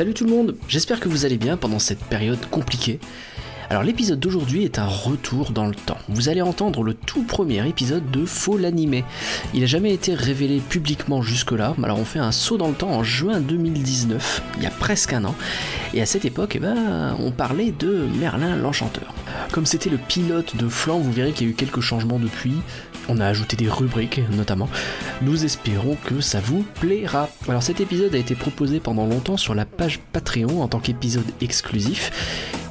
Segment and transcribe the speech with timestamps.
[0.00, 3.00] Salut tout le monde, j'espère que vous allez bien pendant cette période compliquée.
[3.68, 5.98] Alors l'épisode d'aujourd'hui est un retour dans le temps.
[6.08, 9.04] Vous allez entendre le tout premier épisode de Faux l'animé.
[9.52, 12.92] Il n'a jamais été révélé publiquement jusque-là, alors on fait un saut dans le temps
[12.92, 15.34] en juin 2019, il y a presque un an.
[15.92, 19.12] Et à cette époque, eh ben, on parlait de Merlin l'Enchanteur.
[19.52, 22.54] Comme c'était le pilote de Flan, vous verrez qu'il y a eu quelques changements depuis.
[23.08, 24.68] On a ajouté des rubriques notamment.
[25.22, 27.28] Nous espérons que ça vous plaira.
[27.48, 31.24] Alors cet épisode a été proposé pendant longtemps sur la page Patreon en tant qu'épisode
[31.40, 32.12] exclusif.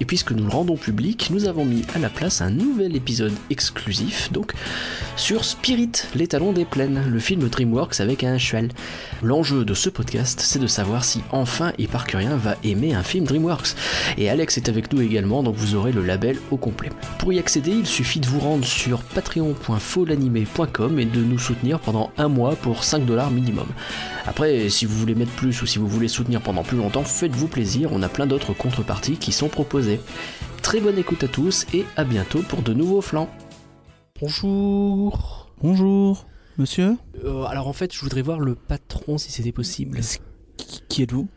[0.01, 3.33] Et puisque nous le rendons public, nous avons mis à la place un nouvel épisode
[3.49, 4.53] exclusif, donc
[5.17, 8.69] sur Spirit, l'étalon des plaines, le film DreamWorks avec un cheval.
[9.21, 13.75] L'enjeu de ce podcast, c'est de savoir si enfin Eparcurien va aimer un film DreamWorks.
[14.17, 16.89] Et Alex est avec nous également, donc vous aurez le label au complet.
[17.17, 19.03] Pour y accéder, il suffit de vous rendre sur
[20.19, 23.67] patreon.folanimé.com et de nous soutenir pendant un mois pour 5 dollars minimum.
[24.25, 27.47] Après, si vous voulez mettre plus ou si vous voulez soutenir pendant plus longtemps, faites-vous
[27.47, 29.99] plaisir, on a plein d'autres contreparties qui sont proposées.
[30.61, 33.29] Très bonne écoute à tous et à bientôt pour de nouveaux flancs.
[34.21, 35.51] Bonjour.
[35.61, 36.25] Bonjour,
[36.57, 36.97] monsieur.
[37.23, 39.99] Euh, alors en fait, je voudrais voir le patron si c'était possible.
[40.89, 41.29] Qui êtes-vous?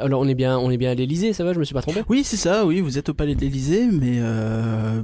[0.00, 1.82] Alors on est bien, on est bien à l'Elysée, ça va, je me suis pas
[1.82, 2.02] trompé?
[2.08, 5.02] Oui, c'est ça, oui, vous êtes au palais de l'Elysée, mais euh,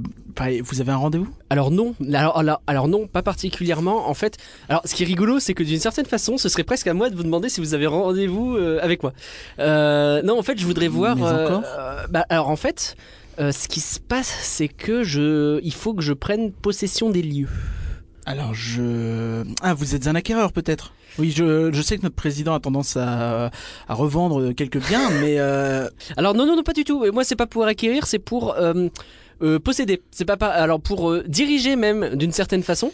[0.63, 1.29] vous avez un rendez-vous?
[1.49, 4.09] Alors non, alors, alors, alors non, pas particulièrement.
[4.09, 6.87] En fait, alors ce qui est rigolo, c'est que d'une certaine façon, ce serait presque
[6.87, 9.13] à moi de vous demander si vous avez rendez-vous euh, avec moi.
[9.59, 11.15] Euh, non, en fait, je voudrais voir.
[11.15, 11.63] Mais encore?
[12.09, 12.97] bah, alors en fait,
[13.37, 17.49] ce qui se passe, c'est que je, il faut que je prenne possession des lieux.
[18.27, 19.43] Alors, je...
[19.61, 20.93] Ah, vous êtes un acquéreur, peut-être?
[21.17, 23.51] Oui, je, je sais que notre président a tendance à,
[23.87, 25.35] à revendre quelques biens, mais...
[25.39, 27.05] euh, Alors non, non, non, pas du tout.
[27.13, 28.87] Moi, c'est pas pour acquérir, c'est pour euh,
[29.41, 30.01] euh, posséder.
[30.11, 32.91] C'est pas, pas alors pour euh, diriger même d'une certaine façon.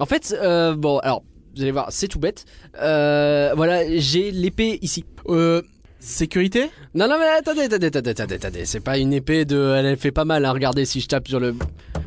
[0.00, 1.22] En fait, euh, bon, alors
[1.54, 2.44] vous allez voir, c'est tout bête.
[2.80, 5.04] Euh, voilà, j'ai l'épée ici.
[5.28, 5.62] euh,
[6.00, 6.68] sécurité?
[6.94, 8.64] Non, non, mais attendez, attendez, attendez, attendez, attendez.
[8.66, 9.74] C'est pas une épée de.
[9.76, 10.44] Elle fait pas mal.
[10.44, 10.52] Hein.
[10.52, 11.54] Regardez si je tape sur le.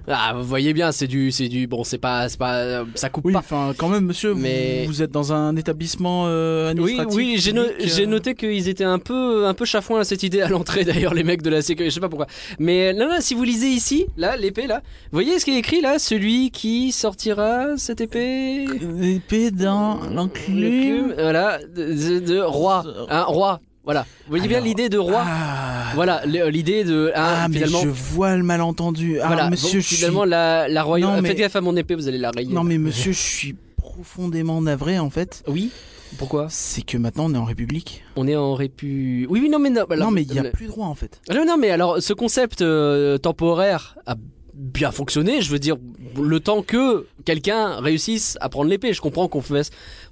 [0.09, 1.67] Ah, vous voyez bien, c'est du, c'est du.
[1.67, 3.39] Bon, c'est pas, c'est pas, ça coupe Oui, pas.
[3.39, 7.35] enfin, quand même, monsieur, vous- Mais- vous, êtes dans un établissement euh, Oui, administratif oui,
[7.39, 10.23] j'ai, no- public, j'ai euh, noté qu'ils étaient un peu, un peu chafouins à cette
[10.23, 12.27] idée à l'entrée d'ailleurs, les mecs de la sécurité, je sais pas pourquoi.
[12.57, 14.81] Mais non, non, si vous lisez ici, là, l'épée là,
[15.11, 18.65] vous voyez ce qui est écrit là Celui qui sortira cette épée?
[19.01, 20.61] Épée dans l'enclume.
[20.61, 22.83] L'enclume, Voilà, de, de- de roi.
[23.09, 24.01] Un roi, voilà.
[24.25, 27.11] Vous voyez bien l'idée de roi Ah, Voilà, le- l'idée de.
[27.15, 27.81] Ah, hein, mais finalement.
[27.81, 29.19] je vois le malentendu.
[29.21, 29.95] Ah, voilà, monsieur, bon, je suis...
[29.95, 31.21] finalement, la, la royaume.
[31.21, 32.53] Mais- Faites gaffe à mon épée, vous allez la rayer.
[32.53, 35.41] Non, mais monsieur, je suis profondément navré, en fait.
[35.47, 35.71] Oui
[36.17, 36.47] Pourquoi?
[36.49, 38.03] C'est que maintenant, on est en République.
[38.17, 39.25] On est en répu.
[39.29, 39.85] Oui, oui, non, mais non.
[39.89, 41.21] bah, non, mais il il n'y a plus droit, en fait.
[41.33, 44.15] Non, non, mais alors, ce concept euh, temporaire a
[44.57, 45.41] bien fonctionné.
[45.41, 45.77] Je veux dire,
[46.19, 48.93] le temps que quelqu'un réussisse à prendre l'épée.
[48.93, 49.43] Je comprends qu'on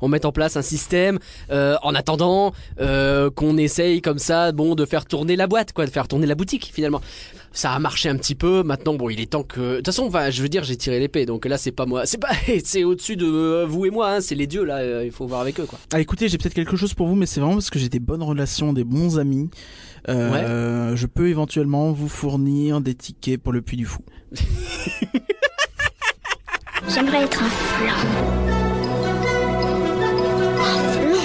[0.01, 1.19] on mette en place un système
[1.49, 5.85] euh, en attendant euh, qu'on essaye comme ça, bon, de faire tourner la boîte, quoi,
[5.85, 7.01] de faire tourner la boutique finalement.
[7.51, 8.63] Ça a marché un petit peu.
[8.63, 9.59] Maintenant, bon, il est temps que.
[9.59, 12.19] De toute façon, je veux dire, j'ai tiré l'épée, donc là, c'est pas moi, c'est
[12.19, 12.31] pas,
[12.63, 14.11] c'est au-dessus de euh, vous et moi.
[14.11, 15.03] Hein, c'est les dieux là.
[15.03, 15.79] il faut voir avec eux, quoi.
[15.93, 17.99] Ah, écoutez, j'ai peut-être quelque chose pour vous, mais c'est vraiment parce que j'ai des
[17.99, 19.49] bonnes relations, des bons amis.
[20.09, 24.01] Euh, Je peux éventuellement vous fournir des tickets pour le Puy du Fou.
[26.87, 27.95] J'aimerais être un flan.
[30.61, 31.15] Un flan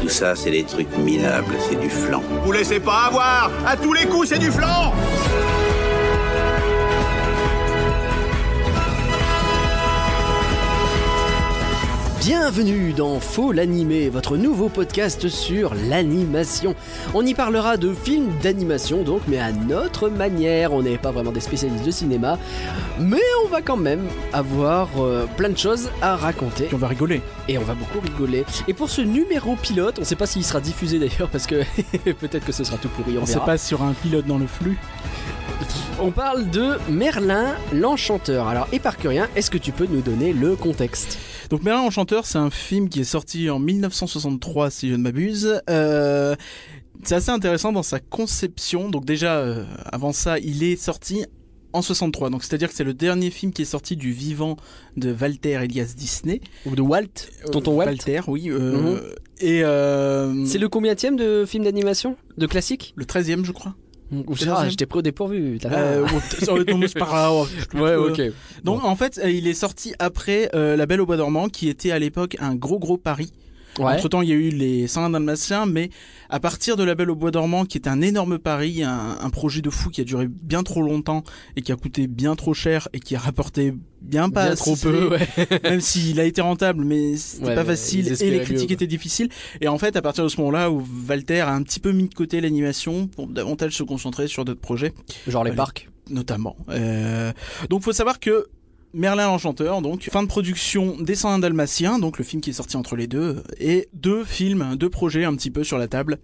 [0.00, 2.22] Tout ça, c'est des trucs minables, c'est du flan.
[2.44, 4.92] Vous laissez pas avoir À tous les coups, c'est du flanc
[12.26, 16.74] Bienvenue dans Faux l'animé, votre nouveau podcast sur l'animation.
[17.14, 20.72] On y parlera de films d'animation donc, mais à notre manière.
[20.72, 22.36] On n'est pas vraiment des spécialistes de cinéma,
[22.98, 26.88] mais on va quand même avoir euh, plein de choses à raconter Puis on va
[26.88, 27.22] rigoler.
[27.46, 28.44] et on va beaucoup rigoler.
[28.66, 31.62] Et pour ce numéro pilote, on sait pas s'il sera diffusé d'ailleurs parce que
[32.18, 33.26] peut-être que ce sera tout pourri, on, verra.
[33.26, 34.78] sait pas sur un pilote dans le flux.
[36.00, 38.48] On parle de Merlin l'Enchanteur.
[38.48, 41.18] Alors, éparcurien, est-ce que tu peux nous donner le contexte?
[41.50, 45.60] Donc Merlin Enchanteur, c'est un film qui est sorti en 1963, si je ne m'abuse.
[45.70, 46.34] Euh,
[47.04, 48.88] c'est assez intéressant dans sa conception.
[48.90, 51.24] Donc déjà, euh, avant ça, il est sorti
[51.72, 52.30] en 63.
[52.30, 54.56] Donc c'est-à-dire que c'est le dernier film qui est sorti du vivant
[54.96, 56.40] de Walter Elias Disney.
[56.64, 57.06] Ou de Walt
[57.52, 58.50] Tonton Euh, Walt Walter, oui.
[58.50, 59.00] euh, Mhm.
[59.40, 62.16] Et euh, C'est le combienième de film d'animation?
[62.38, 63.74] De classique le 13e, je crois.
[64.10, 64.70] Ça, deuxième.
[64.70, 65.58] j'étais pris au dépourvu.
[65.64, 66.06] Euh,
[66.38, 67.48] c'est pas grave.
[67.74, 68.22] ouais, Euh, ok.
[68.64, 71.68] Donc en fait, euh, il est sorti après euh, La Belle au Bois dormant, qui
[71.68, 73.32] était à l'époque un gros gros pari.
[73.78, 73.92] Ouais.
[73.92, 75.90] Entre temps, il y a eu les 101 Dalmatiens, mais
[76.30, 79.30] à partir de La Belle au Bois dormant, qui est un énorme pari, un, un
[79.30, 81.22] projet de fou qui a duré bien trop longtemps
[81.56, 84.76] et qui a coûté bien trop cher et qui a rapporté bien pas Bien trop
[84.76, 85.28] peu, ouais.
[85.64, 89.28] même s'il a été rentable, mais c'était Ouais, pas facile et les critiques étaient difficiles.
[89.60, 92.08] Et en fait, à partir de ce moment-là, où Walter a un petit peu mis
[92.08, 94.92] de côté l'animation pour davantage se concentrer sur d'autres projets
[95.26, 95.88] Genre les parcs.
[96.10, 96.56] notamment.
[96.68, 97.32] Euh,
[97.70, 98.46] donc faut savoir que
[98.96, 102.78] Merlin l'Enchanteur, donc fin de production des 101 Dalmatiens, donc le film qui est sorti
[102.78, 106.18] entre les deux, et deux films, deux projets un petit peu sur la table.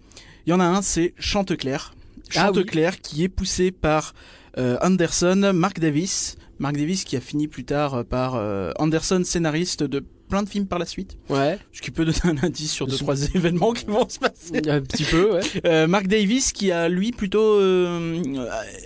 [0.47, 1.95] Il y en a un, c'est Chanteclair.
[2.35, 2.57] Ah oui.
[2.57, 4.15] Chanteclair qui est poussé par
[4.57, 6.39] euh, Anderson, Mark Davis.
[6.59, 10.49] Mark Davis qui a fini plus tard euh, par euh, Anderson, scénariste de plein de
[10.49, 11.19] films par la suite.
[11.29, 11.59] Ouais.
[11.73, 14.63] Ce qui peut donner un indice sur deux, trois événements qui vont se passer.
[14.67, 15.41] Un petit peu, ouais.
[15.67, 18.23] Euh, Mark Davis qui a lui plutôt euh,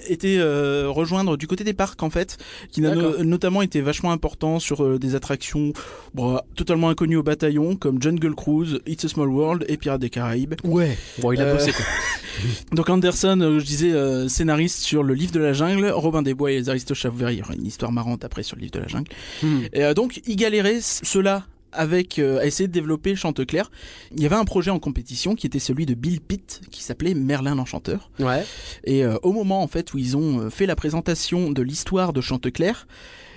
[0.08, 2.37] été euh, rejoindre du côté des parcs en fait,
[2.70, 5.72] qui a no- notamment été vachement important sur euh, des attractions
[6.14, 10.10] bon, totalement inconnues au bataillon comme Jungle Cruise, It's a Small World et Pirates des
[10.10, 10.54] Caraïbes.
[10.64, 10.99] Ouais.
[11.20, 11.84] Bon, il a Euh, bossé quoi.
[12.72, 13.92] Donc Anderson, je disais
[14.28, 17.34] scénariste sur le livre de la jungle, Robin des Bois et les Aristochats, vous verrez,
[17.34, 19.10] il y aura une histoire marrante après sur le livre de la jungle.
[19.42, 19.60] Hmm.
[19.72, 21.36] Et donc, il galérait cela
[21.76, 23.70] avec euh, à essayer de développer Chanteclair.
[24.17, 27.14] Il y avait un projet en compétition qui était celui de Bill Pitt qui s'appelait
[27.14, 28.11] Merlin l'Enchanteur.
[28.19, 28.44] Ouais.
[28.84, 32.12] Et euh, au moment en fait où ils ont euh, fait la présentation de l'histoire
[32.12, 32.87] de Chanteclair,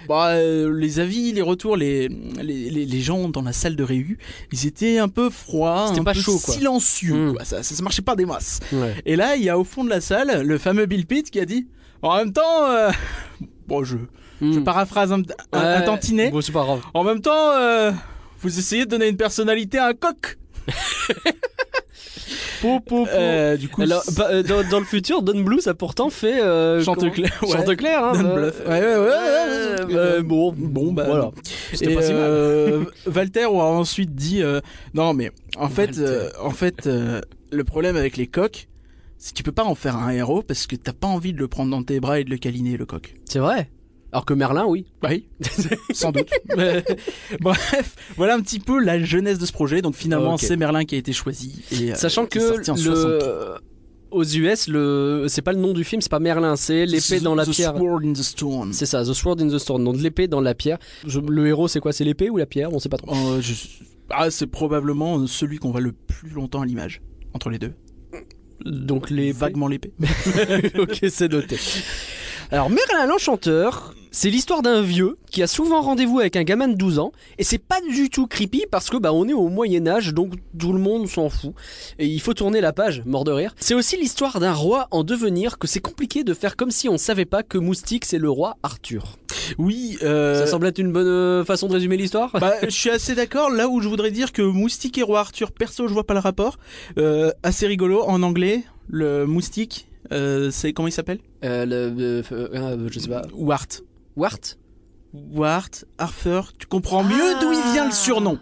[0.07, 2.07] bah, euh, les avis, les retours, les,
[2.41, 4.17] les, les, gens dans la salle de réu,
[4.51, 6.53] ils étaient un peu froids, C'était un pas peu chaud, quoi.
[6.53, 7.29] silencieux.
[7.31, 7.33] Mm.
[7.33, 7.45] quoi.
[7.45, 8.59] Ça, ça se marchait pas des masses.
[8.71, 8.95] Ouais.
[9.05, 11.39] Et là, il y a au fond de la salle le fameux Bill Pitt qui
[11.39, 11.67] a dit
[12.01, 12.91] En même temps, euh,
[13.67, 13.97] bon, je,
[14.41, 14.63] je Hmm.
[14.63, 15.21] paraphrase un,
[15.51, 16.31] un, tantinet.
[16.31, 16.79] Bon, c'est pas grave.
[16.93, 17.91] En même temps, euh,
[18.41, 20.37] vous essayez de donner une personnalité à un coq.
[22.61, 23.07] Pou, pou, pou.
[23.13, 26.41] Euh, du coup, Alors, bah, euh, dans, dans le futur, Don Bluth a pourtant fait.
[26.41, 27.49] Euh, Chanteclair, ouais.
[27.49, 28.11] Chanteclair, hein.
[28.13, 28.55] Don bah, Bluth.
[28.67, 31.31] Ouais, ouais, ouais, ouais, euh, bon, Bon, bah, voilà.
[31.73, 32.21] C'était pas si mal.
[32.21, 34.59] euh, Walter a ensuite dit euh,
[34.93, 37.21] non mais en fait euh, en fait euh,
[37.51, 38.67] le problème avec les coqs
[39.17, 41.39] c'est que tu peux pas en faire un héros parce que t'as pas envie de
[41.39, 43.15] le prendre dans tes bras et de le câliner le coq.
[43.25, 43.69] C'est vrai.
[44.11, 44.85] Alors que Merlin, oui.
[45.07, 45.27] Oui,
[45.93, 46.29] sans doute.
[47.41, 49.81] Bref, voilà un petit peu la jeunesse de ce projet.
[49.81, 51.61] Donc finalement, c'est Merlin qui a été choisi.
[51.71, 52.81] Et, euh, Sachant est que sorti en le...
[52.81, 53.61] 63.
[54.11, 55.25] aux US, le...
[55.27, 57.75] c'est pas le nom du film, c'est pas Merlin, c'est l'épée dans la The pierre.
[57.77, 58.73] Sword in the Stone.
[58.73, 59.83] C'est ça, The Sword in the Stone.
[59.83, 60.79] Donc l'épée dans la pierre.
[61.05, 61.91] Je- Le héros, c'est quoi?
[61.93, 62.73] C'est l'épée ou la pierre?
[62.73, 63.13] On sait pas trop.
[63.15, 63.53] Euh, je-
[64.09, 67.01] Ah, c'est probablement celui qu'on voit le plus longtemps à l'image
[67.35, 67.73] entre les deux.
[68.65, 69.93] Donc les Vaguement l'épée.
[70.79, 71.57] ok, c'est noté.
[72.51, 76.73] Alors Merlin l'Enchanteur, c'est l'histoire d'un vieux qui a souvent rendez-vous avec un gamin de
[76.73, 79.85] 12 ans et c'est pas du tout creepy parce que bah on est au Moyen
[79.85, 81.53] Âge donc tout le monde s'en fout
[81.99, 83.53] et il faut tourner la page, mort de rire.
[83.59, 86.97] C'est aussi l'histoire d'un roi en devenir que c'est compliqué de faire comme si on
[86.97, 89.19] savait pas que Moustique c'est le roi Arthur.
[89.59, 89.99] Oui.
[90.01, 90.33] Euh...
[90.33, 92.31] Ça semble être une bonne euh, façon de résumer l'histoire?
[92.39, 93.51] Bah, je suis assez d'accord.
[93.51, 96.19] Là où je voudrais dire que Moustique et Roi Arthur, perso, je vois pas le
[96.19, 96.57] rapport.
[96.97, 98.01] Euh, assez rigolo.
[98.01, 101.19] En anglais, le moustique, c'est comment il s'appelle?
[101.43, 103.21] Euh, le, euh, euh, Je sais pas.
[103.33, 103.81] Wart.
[104.15, 104.57] Wart
[105.13, 106.53] Wart, Arthur.
[106.59, 108.37] Tu comprends mieux d'où il vient le surnom.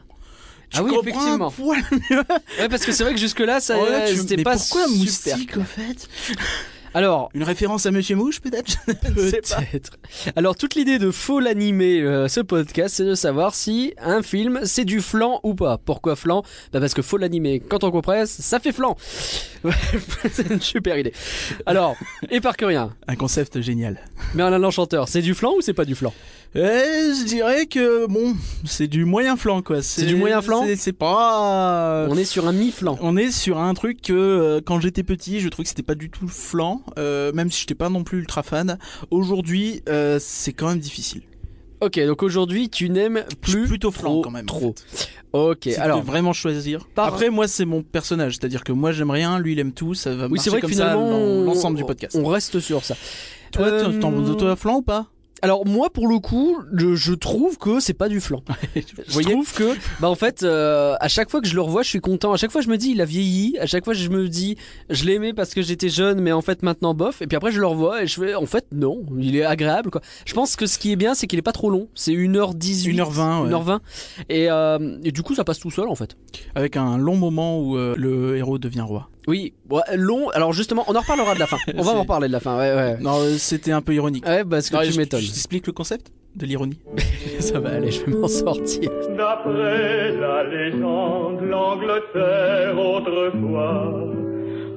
[0.69, 1.53] Tu Ah oui, effectivement.
[1.59, 4.97] Ouais parce que c'est vrai que jusque là ça Oh tu- c'était pas pourquoi super.
[5.37, 6.09] moustique, au fait?
[6.93, 8.77] Alors Une référence à Monsieur Mouche, peut-être?
[9.15, 9.97] Peut-être.
[10.35, 14.61] Alors toute l'idée de faux l'animer euh, ce podcast, c'est de savoir si un film
[14.63, 15.77] c'est du flan ou pas.
[15.77, 16.43] Pourquoi flan?
[16.73, 18.95] Bah Parce que faux l'animer, quand on compresse, ça fait flan.
[20.31, 21.13] c'est une super idée.
[21.65, 21.95] Alors,
[22.29, 23.99] éparcurien, Un concept génial.
[24.33, 26.13] Merlin l'Enchanteur, c'est du flan ou c'est pas du flan?
[26.55, 28.33] Eh, je dirais que bon,
[28.65, 29.81] c'est du moyen flanc quoi.
[29.81, 32.07] C'est du moyen flanc c'est- pas.
[32.09, 32.97] On est sur un mi-flan.
[33.01, 35.93] On est sur un truc que euh, quand j'étais petit, je trouvais que c'était pas
[35.95, 36.27] du tout
[36.97, 38.77] euh, même si j'étais pas non plus ultra fan.
[39.11, 41.21] Aujourd'hui, euh, c'est quand même difficile.
[41.79, 44.45] Ok, donc aujourd'hui tu n'aimes plus plutôt flan trop, quand même.
[44.45, 44.73] en Trop.
[44.91, 45.09] fait.
[45.33, 46.87] Ok, Si alors vraiment choisir.
[46.95, 49.93] Par- Après, moi, c'est mon personnage, c'est-à-dire que moi j'aime rien, lui il aime tout,
[49.93, 52.17] ça va oui, marcher vrai que comme ça finalement dans l'ensemble du podcast.
[52.19, 52.95] On reste sur ça.
[53.51, 55.05] Toi, Euh, t'en veux toi flan ou pas?
[55.41, 58.41] Alors moi pour le coup, je, je trouve que c'est pas du flan.
[59.07, 61.89] Je trouve que, bah en fait, euh, à chaque fois que je le revois, je
[61.89, 62.33] suis content.
[62.33, 63.57] À chaque fois, je me dis, il a vieilli.
[63.59, 64.57] À chaque fois, je me dis,
[64.89, 67.21] je l'aimais parce que j'étais jeune, mais en fait, maintenant, bof.
[67.21, 69.89] Et puis après, je le revois et je fais, en fait, non, il est agréable,
[69.91, 70.01] quoi.
[70.25, 71.87] Je pense que ce qui est bien, c'est qu'il est pas trop long.
[71.95, 72.95] C'est 1h18.
[72.95, 73.49] 1h20, ouais.
[73.51, 73.79] 1h20.
[74.29, 76.17] Et, euh, et du coup, ça passe tout seul, en fait.
[76.55, 79.09] Avec un long moment où euh, le héros devient roi.
[79.27, 80.29] Oui, ouais, long.
[80.29, 81.57] Alors justement, on en reparlera de la fin.
[81.75, 82.97] On va en reparler de la fin, ouais, ouais.
[83.01, 84.25] Non, euh, c'était un peu ironique.
[84.25, 85.19] Ouais, parce que Non, tu je- m'étonnes.
[85.21, 86.79] Je t'explique le concept de l'ironie.
[87.39, 88.89] Ça va aller, je vais m'en sortir.
[89.17, 93.93] D'après la légende, l'Angleterre autrefois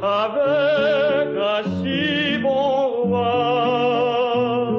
[0.02, 4.72] avait un si bon roi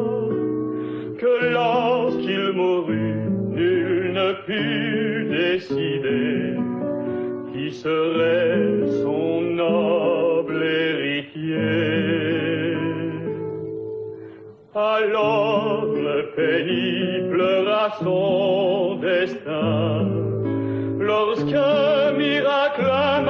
[1.19, 6.57] que lorsqu'il mourut, nul ne put décider
[7.83, 9.50] pleura son
[14.73, 17.41] alors le pénible
[17.99, 20.07] son destin.
[20.99, 23.27] lorsqu'un miracle un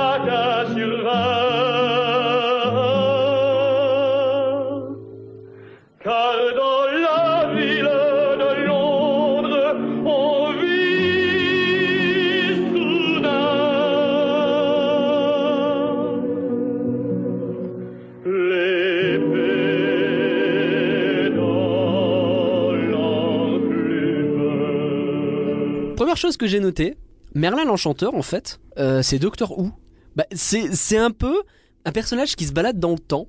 [26.02, 26.98] Première chose que j'ai notée,
[27.36, 29.70] Merlin l'Enchanteur, en fait, euh, c'est Doctor Who.
[30.16, 31.44] Bah, c'est un peu
[31.86, 33.28] un personnage qui se balade dans le temps.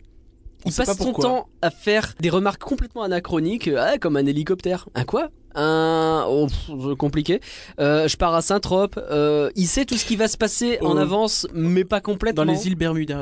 [0.65, 4.17] On Il passe pas son temps à faire des remarques complètement anachroniques, euh, ah, comme
[4.17, 4.89] un hélicoptère.
[4.95, 5.29] Un quoi?
[5.55, 6.25] Un...
[6.27, 7.41] Oh, pff, compliqué.
[7.79, 8.99] Euh, je pars à Saint-Trope.
[8.99, 12.47] euh, il sait tout ce qui va se passer en avance, mais pas complètement.
[12.47, 13.19] Dans les îles Bermuda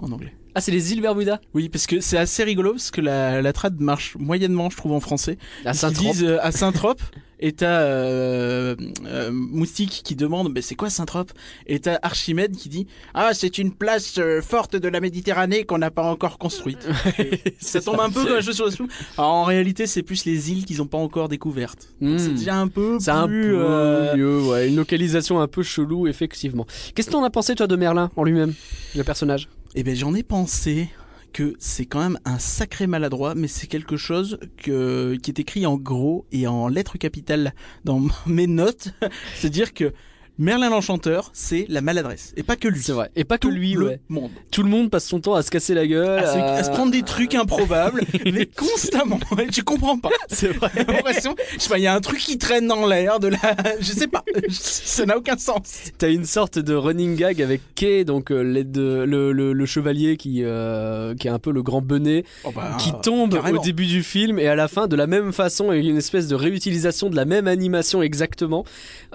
[0.00, 0.32] en anglais.
[0.54, 3.52] Ah, c'est les îles Bermuda Oui, parce que c'est assez rigolo parce que la, la
[3.52, 5.36] trad marche moyennement, je trouve, en français.
[5.64, 6.04] À Ils Saint-Trope.
[6.12, 7.02] disent euh, à Saint-Trope,
[7.40, 11.32] et t'as euh, euh, Moustique qui demande mais c'est quoi Saint-Trope
[11.66, 15.78] Et t'as Archimède qui dit Ah, c'est une place euh, forte de la Méditerranée qu'on
[15.78, 16.86] n'a pas encore construite.
[17.60, 18.86] Ça tombe un peu comme un jeu sur le sou.
[19.18, 21.88] Alors, en réalité, c'est plus les îles qu'ils n'ont pas encore découvertes.
[22.00, 22.34] Donc, C'est Hmm.
[22.36, 26.06] déjà un peu C'est un plus, peu euh, mieux, ouais, une localisation un peu chelou,
[26.06, 26.66] effectivement.
[26.94, 28.54] Qu'est-ce que t'en as pensé, toi, de Merlin en lui-même,
[28.94, 29.48] le personnage?
[29.76, 30.88] Eh ben j'en ai pensé
[31.32, 35.66] que c'est quand même un sacré maladroit, mais c'est quelque chose que, qui est écrit
[35.66, 37.54] en gros et en lettres capitales
[37.84, 38.90] dans mes notes.
[39.34, 39.92] C'est-à-dire que
[40.38, 42.32] Merlin l'Enchanteur, c'est la maladresse.
[42.36, 42.80] Et pas que lui.
[42.82, 43.10] C'est vrai.
[43.14, 44.00] Et pas que Tout lui, le ouais.
[44.08, 44.30] monde.
[44.50, 46.18] Tout le monde passe son temps à se casser la gueule.
[46.24, 49.20] À se, à- à se prendre des trucs improbables, mais constamment.
[49.52, 50.10] Je comprends pas.
[50.28, 50.70] C'est vrai.
[50.76, 53.28] J'ai l'impression, je sais pas, il y a un truc qui traîne dans l'air, de
[53.28, 53.38] la,
[53.78, 55.92] je sais pas, ça n'a aucun sens.
[55.98, 59.66] T'as une sorte de running gag avec Kay, donc euh, l'aide de- le, le- le
[59.66, 63.60] chevalier qui, euh, qui est un peu le grand benet, Oh bah, qui tombe carrément.
[63.60, 66.26] au début du film et à la fin de la même façon, avec une espèce
[66.26, 68.64] de réutilisation de la même animation exactement,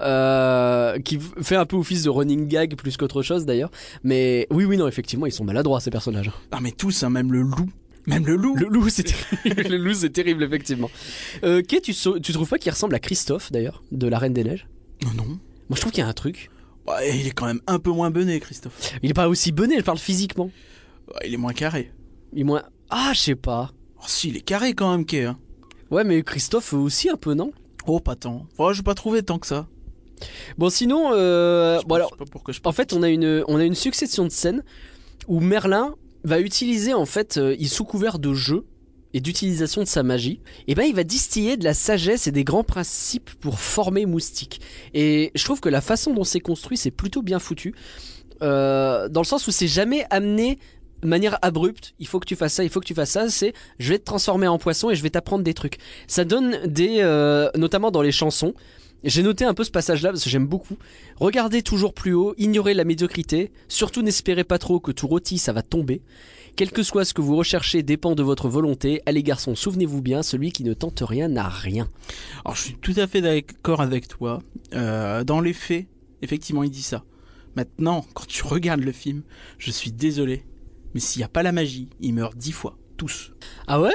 [0.00, 3.70] euh, qui v- fait un peu office de running gag plus qu'autre chose d'ailleurs.
[4.04, 6.30] Mais oui, oui, non, effectivement, ils sont maladroits ces personnages.
[6.52, 7.68] Ah mais tous, hein, même le loup.
[8.06, 8.56] Même le loup.
[8.56, 9.62] Le loup, c'est terrible.
[9.70, 10.90] le loup, c'est terrible, effectivement.
[11.44, 14.42] Euh, Kay, tu, tu trouves pas qu'il ressemble à Christophe d'ailleurs, de la Reine des
[14.44, 14.66] Neiges?
[15.04, 15.24] Non, non.
[15.26, 15.38] Moi,
[15.76, 16.50] je trouve qu'il y a un truc.
[16.88, 18.94] Ouais, il est quand même un peu moins bené, Christophe.
[19.02, 20.50] Il est pas aussi bené, elle parle physiquement.
[21.08, 21.92] Ouais, il est moins carré.
[22.32, 22.62] Il est moins.
[22.88, 23.70] Ah, je sais pas.
[23.98, 25.24] Oh, si, il est carré quand même, Kay.
[25.26, 25.38] Hein.
[25.90, 27.52] Ouais, mais Christophe aussi un peu, non?
[27.86, 28.46] Oh, pas tant.
[28.58, 29.68] Oh, j'ai pas trouvé tant que ça.
[30.58, 32.16] Bon, sinon, euh, bon alors,
[32.64, 34.62] en fait, on a une, on a une succession de scènes
[35.28, 38.66] où Merlin va utiliser en fait, euh, il sous couvert de jeu
[39.12, 42.44] et d'utilisation de sa magie, et ben il va distiller de la sagesse et des
[42.44, 44.60] grands principes pour former Moustique.
[44.94, 47.74] Et je trouve que la façon dont c'est construit, c'est plutôt bien foutu,
[48.42, 50.58] Euh, dans le sens où c'est jamais amené
[51.02, 51.92] de manière abrupte.
[51.98, 53.28] Il faut que tu fasses ça, il faut que tu fasses ça.
[53.28, 55.76] C'est, je vais te transformer en poisson et je vais t'apprendre des trucs.
[56.06, 58.54] Ça donne des, euh, notamment dans les chansons.
[59.02, 60.76] J'ai noté un peu ce passage-là parce que j'aime beaucoup.
[61.16, 65.52] Regardez toujours plus haut, ignorez la médiocrité, surtout n'espérez pas trop que tout rôti, ça
[65.52, 66.02] va tomber.
[66.56, 69.00] Quel que soit ce que vous recherchez dépend de votre volonté.
[69.06, 71.88] Allez garçons, souvenez-vous bien, celui qui ne tente rien n'a rien.
[72.44, 74.42] Alors, je suis tout à fait d'accord avec toi.
[74.74, 75.86] Euh, dans les faits,
[76.22, 77.04] effectivement, il dit ça.
[77.56, 79.22] Maintenant, quand tu regardes le film,
[79.58, 80.44] je suis désolé.
[80.94, 82.76] Mais s'il n'y a pas la magie, ils meurent dix fois.
[82.96, 83.32] Tous.
[83.66, 83.94] Ah ouais?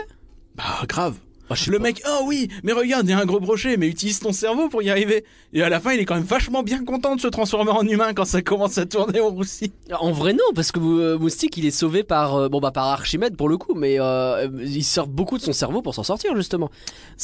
[0.55, 1.19] Bah, grave.
[1.49, 1.83] Ah, Le pas.
[1.83, 4.67] mec, oh oui, mais regarde, il y a un gros brochet, mais utilise ton cerveau
[4.67, 5.25] pour y arriver.
[5.53, 7.85] Et à la fin, il est quand même vachement bien content de se transformer en
[7.85, 9.71] humain quand ça commence à tourner au roussi.
[9.99, 12.87] En vrai non, parce que euh, Moustique il est sauvé par euh, bon bah par
[12.87, 16.35] Archimède pour le coup, mais euh, il sort beaucoup de son cerveau pour s'en sortir
[16.35, 16.69] justement.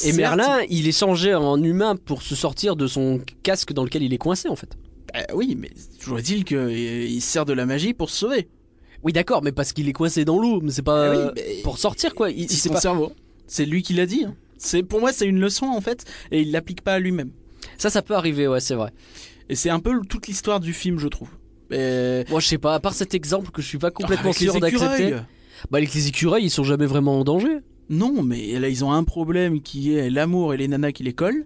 [0.04, 4.02] Et Merlin il est changé en humain pour se sortir de son casque dans lequel
[4.04, 4.76] il est coincé en fait.
[5.12, 8.48] bah oui, mais toujours est-il qu'il se sert de la magie pour se sauver.
[9.02, 11.62] Oui d'accord, mais parce qu'il est coincé dans l'eau, mais c'est pas Ah oui, mais-
[11.64, 12.30] pour sortir quoi.
[12.30, 12.80] Il, C'est pas.
[12.80, 13.12] cerveau.
[13.52, 14.24] C'est lui qui l'a dit.
[14.24, 14.34] hein.
[14.56, 17.32] C'est pour moi, c'est une leçon en fait, et il l'applique pas à lui-même.
[17.76, 18.92] Ça ça peut arriver ouais c'est vrai.
[19.50, 21.28] Et c'est un peu toute l'histoire du film, je trouve.
[21.70, 22.24] Et...
[22.30, 24.46] Moi je sais pas, à part cet exemple que je suis pas complètement Avec les
[24.46, 25.16] sûr d'accepter.
[25.70, 27.58] Bah avec les écureuils ils sont jamais vraiment en danger.
[27.90, 31.12] Non, mais là, ils ont un problème qui est l'amour et les nanas qui les
[31.12, 31.44] collent.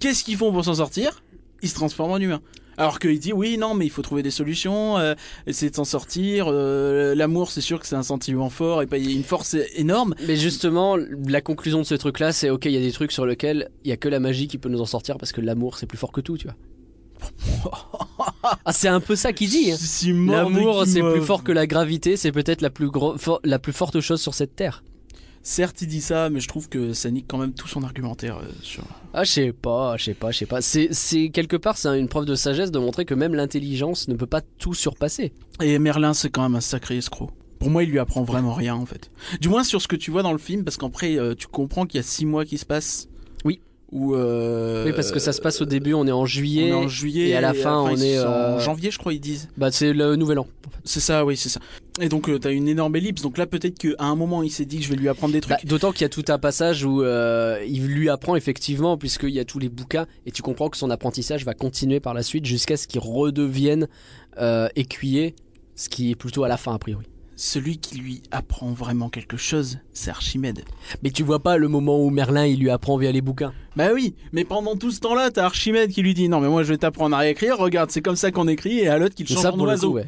[0.00, 1.22] Qu'est-ce qu'ils font pour s'en sortir?
[1.60, 2.40] Ils se transforment en humains.
[2.78, 5.14] Alors qu'il dit oui, non, mais il faut trouver des solutions, euh,
[5.46, 6.46] essayer de s'en sortir.
[6.48, 10.14] euh, L'amour, c'est sûr que c'est un sentiment fort et pas une force énorme.
[10.26, 13.26] Mais justement, la conclusion de ce truc-là, c'est ok, il y a des trucs sur
[13.26, 15.76] lesquels il y a que la magie qui peut nous en sortir parce que l'amour
[15.76, 16.56] c'est plus fort que tout, tu vois.
[18.64, 19.72] ah, c'est un peu ça qu'il dit.
[19.72, 19.76] hein.
[20.44, 22.88] L'amour c'est plus fort que la gravité, c'est peut-être la plus
[23.44, 24.84] la plus forte chose sur cette terre.
[25.50, 28.36] Certes, il dit ça, mais je trouve que ça nique quand même tout son argumentaire
[28.36, 28.84] euh, sur.
[29.14, 30.60] Ah, je sais pas, je sais pas, je sais pas.
[30.60, 34.26] C'est quelque part c'est une preuve de sagesse de montrer que même l'intelligence ne peut
[34.26, 35.32] pas tout surpasser.
[35.62, 37.30] Et Merlin, c'est quand même un sacré escroc.
[37.60, 39.10] Pour moi, il lui apprend vraiment rien en fait.
[39.40, 41.86] Du moins sur ce que tu vois dans le film, parce qu'après, euh, tu comprends
[41.86, 43.07] qu'il y a six mois qui se passent.
[43.90, 46.68] Où, euh, Oui, parce que ça se passe au début, on est en on juillet.
[46.68, 49.14] est en juillet et à la fin, on est, sont euh, en janvier, je crois,
[49.14, 49.48] ils disent.
[49.56, 50.46] Bah, c'est le nouvel an.
[50.84, 51.60] C'est ça, oui, c'est ça.
[52.00, 53.22] Et donc, euh, t'as une énorme ellipse.
[53.22, 55.40] Donc là, peut-être qu'à un moment, il s'est dit que je vais lui apprendre des
[55.40, 55.56] trucs.
[55.56, 59.30] Bah, D'autant qu'il y a tout un passage où euh, il lui apprend effectivement, puisqu'il
[59.30, 62.22] y a tous les bouquins, et tu comprends que son apprentissage va continuer par la
[62.22, 63.88] suite jusqu'à ce qu'il redevienne
[64.76, 65.34] écuyer,
[65.74, 67.06] ce qui est plutôt à la fin a priori.
[67.40, 70.64] Celui qui lui apprend vraiment quelque chose, c'est Archimède.
[71.04, 73.52] Mais tu vois pas le moment où Merlin il lui apprend via les bouquins?
[73.76, 76.64] Bah oui, mais pendant tout ce temps-là, t'as Archimède qui lui dit non mais moi
[76.64, 79.22] je vais t'apprendre à écrire, regarde c'est comme ça qu'on écrit, et à l'autre qui
[79.22, 79.92] le change ça en oiseau.
[79.92, 80.06] ouais.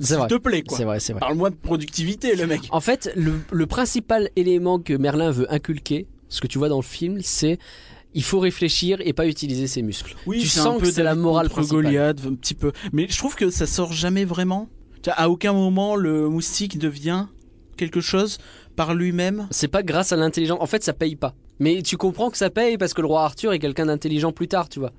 [0.00, 0.78] C'est S'il te plaît quoi.
[0.78, 1.20] C'est vrai, c'est vrai.
[1.20, 2.62] Parle-moi de productivité le mec.
[2.70, 6.76] En fait, le, le principal élément que Merlin veut inculquer, ce que tu vois dans
[6.78, 7.58] le film, c'est
[8.14, 10.16] il faut réfléchir et pas utiliser ses muscles.
[10.26, 11.82] Oui, tu c'est sens un que peu c'est la morale contre principale.
[11.84, 12.72] Goliath, un petit peu.
[12.94, 14.68] Mais je trouve que ça sort jamais vraiment.
[15.16, 17.26] À aucun moment le moustique devient
[17.76, 18.38] quelque chose
[18.76, 19.46] par lui-même.
[19.50, 20.58] C'est pas grâce à l'intelligence.
[20.60, 21.34] En fait, ça paye pas.
[21.60, 24.48] Mais tu comprends que ça paye parce que le roi Arthur est quelqu'un d'intelligent plus
[24.48, 24.92] tard, tu vois.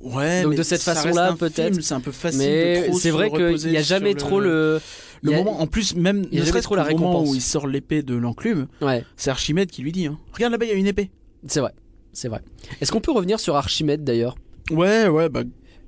[0.00, 1.80] Ouais, Donc mais de cette façonlà, peut-être.
[1.82, 4.80] C'est un peu facile de Mais c'est vrai qu'il reposer y a jamais trop le.
[5.22, 7.30] Le a- moment, en plus, même il ne jamais serait-ce trop la qu'au moment récompense.
[7.30, 10.66] où il sort l'épée de l'enclume, Ouais, c'est Archimède qui lui dit hein, Regarde là-bas,
[10.66, 11.10] il y a une épée.
[11.48, 11.72] c'est vrai.
[12.12, 12.40] C'est vrai.
[12.80, 14.36] Est-ce qu'on peut revenir sur Archimède d'ailleurs?
[14.70, 15.42] Ouais, ouais, bah.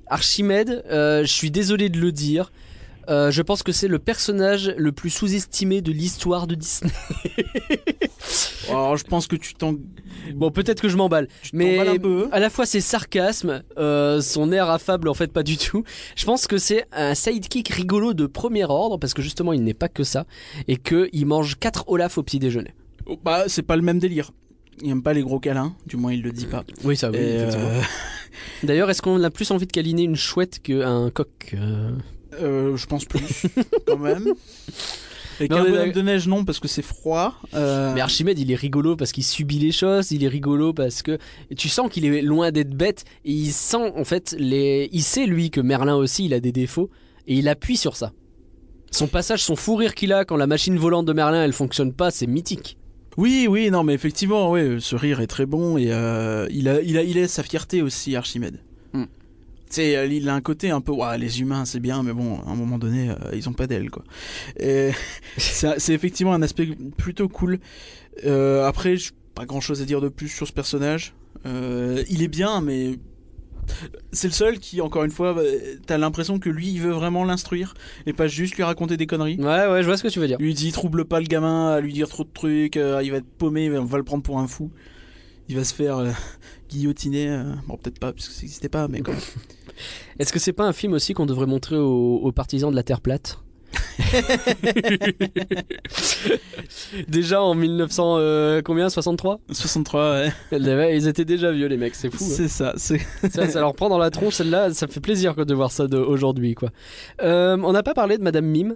[0.07, 2.51] Archimède, euh, je suis désolé de le dire.
[3.09, 6.91] Euh, je pense que c'est le personnage le plus sous-estimé de l'histoire de Disney.
[8.69, 9.75] Alors, je pense que tu t'en.
[10.35, 12.29] Bon, peut-être que je m'emballe, mais t'emballes un peu.
[12.31, 15.83] à la fois c'est sarcasme, euh, son air affable en fait pas du tout.
[16.15, 19.73] Je pense que c'est un sidekick rigolo de premier ordre parce que justement il n'est
[19.73, 20.25] pas que ça
[20.67, 22.73] et que il mange 4 Olaf au petit déjeuner.
[23.07, 24.31] Oh, Bah, c'est pas le même délire.
[24.83, 26.63] Il aime pas les gros câlins, du moins il le dit pas.
[26.83, 27.81] Oui, ça Et, euh,
[28.63, 31.55] D'ailleurs, est-ce qu'on a plus envie de câliner une chouette qu'un coq
[32.39, 33.43] euh je pense plus,
[33.87, 34.33] quand même.
[35.39, 37.35] Et qu'un bonhomme de neige, non, parce que c'est froid.
[37.53, 41.01] Euh, Mais Archimède, il est rigolo parce qu'il subit les choses, il est rigolo parce
[41.01, 41.17] que
[41.57, 45.25] tu sens qu'il est loin d'être bête et il sent en fait les il sait
[45.25, 46.89] lui que Merlin aussi, il a des défauts
[47.27, 48.11] et il appuie sur ça.
[48.91, 51.93] Son passage, son fou rire qu'il a quand la machine volante de Merlin elle fonctionne
[51.93, 52.77] pas, c'est mythique.
[53.17, 56.81] Oui, oui, non, mais effectivement, ouais, ce rire est très bon et euh, il, a,
[56.81, 58.59] il, a, il a sa fierté aussi, Archimède.
[59.71, 62.39] Sais, euh, il a un côté un peu, ouais, les humains, c'est bien, mais bon,
[62.45, 64.03] à un moment donné, euh, ils ont pas d'ailes, quoi.
[65.37, 67.59] C'est c'est effectivement un aspect plutôt cool.
[68.25, 68.95] Euh, après,
[69.33, 71.13] pas grand chose à dire de plus sur ce personnage.
[71.45, 72.99] Euh, il est bien, mais
[74.11, 75.35] c'est le seul qui, encore une fois,
[75.85, 77.73] t'as l'impression que lui, il veut vraiment l'instruire
[78.05, 79.37] et pas juste lui raconter des conneries.
[79.37, 80.37] Ouais, ouais, je vois ce que tu veux dire.
[80.39, 83.17] Lui dit trouble pas le gamin à lui dire trop de trucs, euh, il va
[83.17, 84.69] être paumé, on va le prendre pour un fou.
[85.47, 86.11] Il va se faire euh,
[86.69, 87.29] guillotiner.
[87.29, 89.21] euh, bon, peut-être pas, parce que ça n'existait pas, mais quand même.
[90.21, 92.83] Est-ce que c'est pas un film aussi qu'on devrait montrer aux, aux partisans de la
[92.83, 93.39] Terre plate
[97.07, 98.89] Déjà en 1900 euh, combien?
[98.89, 100.97] 63 63, ouais.
[100.97, 102.23] Ils étaient déjà vieux les mecs, c'est fou.
[102.23, 102.27] hein.
[102.29, 102.73] C'est ça.
[102.77, 102.99] c'est-
[103.31, 105.85] ça, ça leur prend dans la tronche celle-là, ça fait plaisir quoi, de voir ça
[105.85, 106.69] aujourd'hui quoi.
[107.21, 108.75] Euh, on n'a pas parlé de Madame Mime?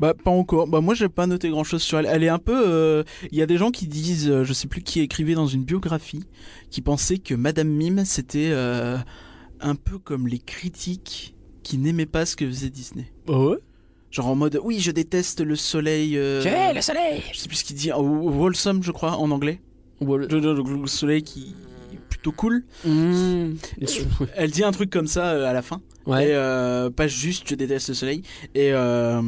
[0.00, 0.66] Bah, pas encore.
[0.66, 2.04] Bah, moi, j'ai pas noté grand chose sur elle.
[2.06, 2.62] Elle est un peu.
[2.68, 5.64] euh, Il y a des gens qui disent, je sais plus qui écrivait dans une
[5.64, 6.24] biographie,
[6.70, 8.50] qui pensaient que Madame Mime, c'était
[9.62, 13.12] un peu comme les critiques qui n'aimaient pas ce que faisait Disney.
[13.28, 13.56] Oh
[14.10, 16.18] Genre en mode, oui, je déteste le soleil.
[16.18, 16.42] euh,
[16.74, 17.90] le soleil Je sais plus ce qu'il dit.
[17.90, 19.60] euh, Wholesome, je crois, en anglais.
[20.00, 21.54] Le, le- le soleil qui
[21.94, 22.64] est plutôt cool.
[22.84, 23.52] Mmh.
[24.34, 25.80] Elle dit un truc comme ça euh, à la fin.
[26.06, 26.24] Ouais.
[26.28, 28.22] Et euh, pas juste je déteste le soleil.
[28.54, 29.22] Et, euh,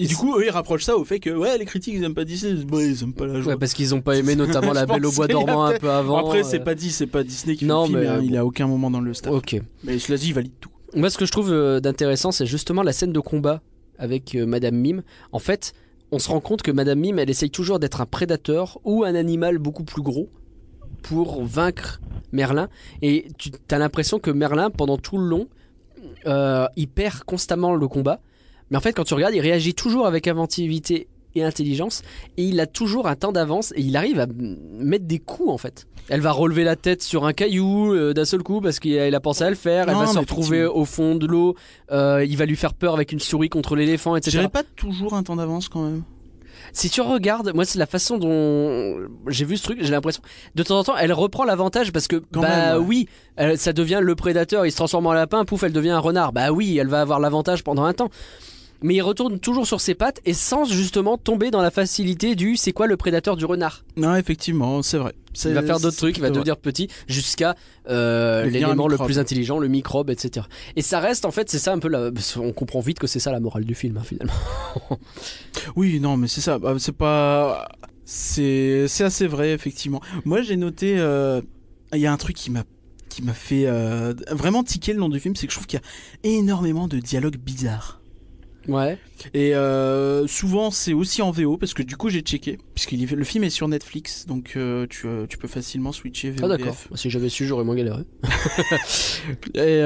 [0.00, 2.14] et du coup, eux, ils rapprochent ça au fait que ouais, les critiques ils aiment
[2.14, 2.54] pas Disney.
[2.54, 3.52] Ils aiment pas la joie.
[3.52, 6.16] Ouais, parce qu'ils ont pas aimé notamment La Belle au Bois dormant un peu avant.
[6.16, 8.36] Après, c'est euh, pas dit, c'est pas Disney qui Non, le film, mais, hein, il
[8.36, 9.32] a aucun moment dans le staff.
[9.32, 9.60] Ok.
[9.84, 10.70] Mais cela dit, il valide tout.
[10.94, 13.62] Moi, ce que je trouve euh, d'intéressant, c'est justement la scène de combat
[13.98, 15.02] avec euh, Madame Mime.
[15.32, 15.74] En fait,
[16.10, 19.14] on se rend compte que Madame Mime, elle essaye toujours d'être un prédateur ou un
[19.14, 20.28] animal beaucoup plus gros
[21.02, 22.00] pour vaincre
[22.32, 22.68] Merlin.
[23.02, 25.48] Et tu as l'impression que Merlin, pendant tout le long,
[26.26, 28.20] euh, il perd constamment le combat.
[28.70, 32.02] Mais en fait, quand tu regardes, il réagit toujours avec inventivité et intelligence.
[32.36, 35.58] Et il a toujours un temps d'avance et il arrive à mettre des coups en
[35.58, 35.86] fait.
[36.08, 39.20] Elle va relever la tête sur un caillou euh, d'un seul coup parce qu'il a,
[39.20, 39.88] pensé à le faire.
[39.88, 41.54] Elle Non, va se retrouver au fond de l'eau.
[41.92, 44.38] Euh, il va lui faire peur avec une souris contre l'éléphant, etc.
[44.38, 46.02] J'avais pas toujours un temps d'avance quand même.
[46.72, 48.96] Si tu regardes, moi c'est la façon dont
[49.28, 50.22] j'ai vu ce truc, j'ai l'impression
[50.54, 52.86] de temps en temps elle reprend l'avantage parce que Quand bah même, ouais.
[52.86, 55.98] oui, elle- ça devient le prédateur, il se transforme en lapin, pouf, elle devient un
[55.98, 56.32] renard.
[56.32, 58.10] Bah oui, elle va avoir l'avantage pendant un temps.
[58.82, 62.56] Mais il retourne toujours sur ses pattes et sans justement tomber dans la facilité du
[62.56, 63.84] c'est quoi le prédateur du renard?
[63.96, 65.14] Non, effectivement, c'est vrai.
[65.44, 67.54] Il va faire d'autres trucs, il va devenir petit jusqu'à
[67.88, 70.46] euh, l'élément le plus intelligent, le microbe, etc.
[70.76, 72.10] Et ça reste en fait, c'est ça un peu la...
[72.36, 74.32] On comprend vite que c'est ça la morale du film hein, finalement.
[75.76, 76.58] Oui, non, mais c'est ça.
[76.58, 77.68] Bah, c'est pas.
[78.04, 80.00] C'est c'est assez vrai, effectivement.
[80.24, 80.98] Moi, j'ai noté.
[80.98, 81.40] euh,
[81.92, 82.64] il y a un truc qui m'a
[83.08, 85.80] qui m'a fait euh, vraiment tiquer le nom du film, c'est que je trouve qu'il
[85.80, 87.99] y a énormément de dialogues bizarres.
[88.70, 88.98] Ouais.
[89.34, 93.24] Et euh, souvent c'est aussi en VO parce que du coup j'ai checké puisque le
[93.24, 96.76] film est sur Netflix donc euh, tu, euh, tu peux facilement switcher VO Ah d'accord.
[96.94, 98.04] Si j'avais su, j'aurais moins galéré.
[99.54, 99.80] Et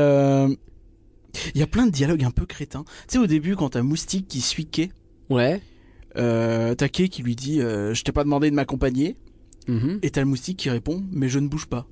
[1.54, 2.84] il y a plein de dialogues un peu crétins.
[3.08, 4.90] Tu sais au début quand t'as Moustique qui suit Kay,
[5.30, 5.60] Ouais.
[6.14, 9.16] t'as Kay qui lui dit je t'ai pas demandé de m'accompagner
[9.66, 9.98] Mhm.
[10.02, 11.86] et t'as le Moustique qui répond mais je ne bouge pas.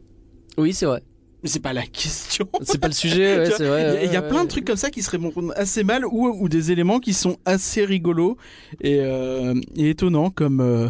[0.59, 1.02] Oui, c'est vrai.
[1.42, 2.48] Mais c'est pas la question.
[2.62, 3.83] C'est pas le sujet, ouais, Tu vois, c'est vrai.
[3.83, 5.52] Il y a- il y, a ouais, plein de trucs comme ça qui se répondent
[5.57, 8.37] assez mal ou, ou des éléments qui sont assez rigolos
[8.81, 10.87] et, euh, et étonnants comme euh,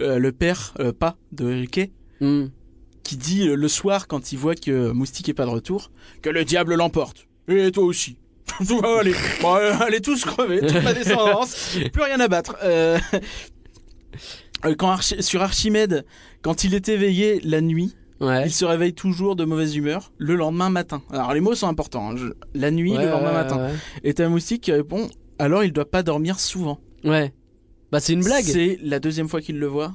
[0.00, 2.46] euh, le père, pas de Kay, Hmm.
[3.04, 6.44] qui dit le soir quand il voit que Moustique est pas de retour que le
[6.44, 7.26] diable l'emporte.
[7.48, 8.16] Et toi aussi.
[8.98, 12.56] allez, bon, allez tous crever, toute ma descendance, plus rien à battre.
[14.78, 16.04] Quand sur Archimède,
[16.42, 18.44] quand il est éveillé la nuit, Ouais.
[18.46, 21.02] il se réveille toujours de mauvaise humeur le lendemain matin.
[21.12, 22.10] Alors les mots sont importants.
[22.12, 22.16] hein.
[22.16, 23.68] Je- La nuit, Ouais, le lendemain ouais, matin.
[24.04, 25.08] Et t'as Moustique qui répond
[25.38, 26.78] alors il doit pas dormir souvent.
[27.04, 27.32] Ouais.
[27.90, 28.44] Bah c'est une blague.
[28.44, 29.92] C'est la deuxième fois qu'il le voit.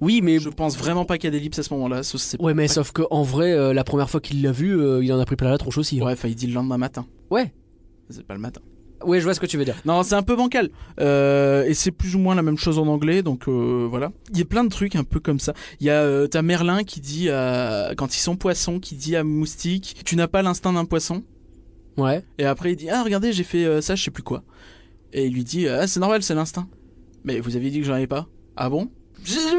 [0.00, 2.00] Oui, mais Je pense vraiment pas qu'il y a d'ellipse à ce moment-là.
[2.40, 5.04] ouais, mais pas- sauf que en vrai, euh, la première fois qu'il l'a vu, euh,
[5.04, 6.00] il en a pris plein la tronche aussi.
[6.00, 6.06] hein.
[6.06, 7.06] Ouais, enfin il dit le lendemain matin.
[7.30, 7.52] Ouais.
[8.10, 8.60] C'est pas le matin.
[9.04, 9.76] Ouais, je vois ce que tu veux dire.
[9.84, 10.70] Non, c'est un peu bancal.
[11.00, 14.12] Euh, et c'est plus ou moins la même chose en anglais, donc euh, voilà.
[14.32, 15.54] Il y a plein de trucs un peu comme ça.
[15.80, 17.92] Il y a euh, t'as Merlin qui dit à...
[17.96, 21.22] quand ils sont poissons, qui dit à Moustique, tu n'as pas l'instinct d'un poisson?
[21.96, 22.24] Ouais.
[22.38, 24.42] Et après il dit ah regardez j'ai fait euh, ça je sais plus quoi.
[25.12, 26.68] Et il lui dit ah c'est normal c'est l'instinct.
[27.24, 28.26] Mais vous aviez dit que j'en avais pas.
[28.56, 28.90] Ah bon?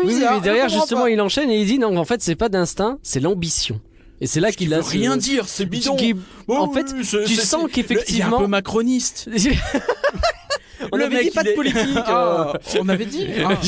[0.05, 1.09] Oui, ça, mais derrière, justement, pas.
[1.09, 3.81] il enchaîne et il dit non, en fait, c'est pas d'instinct, c'est l'ambition.
[4.21, 5.95] Et c'est là qu'il a ce- rien dire c'est bidon.
[5.95, 6.13] qui-
[6.47, 8.37] en fait, tu sens c'est- Il est un qu'effectivement.
[8.39, 9.29] peu macroniste.
[10.91, 11.79] On avait dit pas de politique.
[12.05, 13.27] Ah, on avait dit.
[13.43, 13.59] Ah.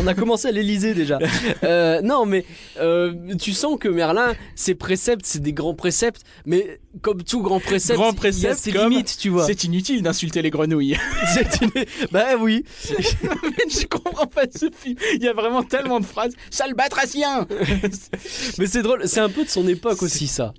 [0.00, 1.18] On a commencé à l'Elysée déjà.
[1.62, 2.44] Euh, non, mais
[2.80, 7.60] euh, tu sens que Merlin, ses préceptes, c'est des grands préceptes, mais comme tout grand
[7.60, 9.46] précepte, Grand il y a ses limites, tu vois.
[9.46, 10.96] C'est inutile d'insulter les grenouilles.
[11.34, 11.70] C'est une-
[12.10, 12.64] Bah oui.
[12.88, 14.96] je comprends pas ce film.
[15.14, 16.32] Il y a vraiment tellement de phrases.
[16.50, 17.46] Sale batracien
[18.58, 20.52] Mais c'est drôle, c'est un peu de son époque aussi ça.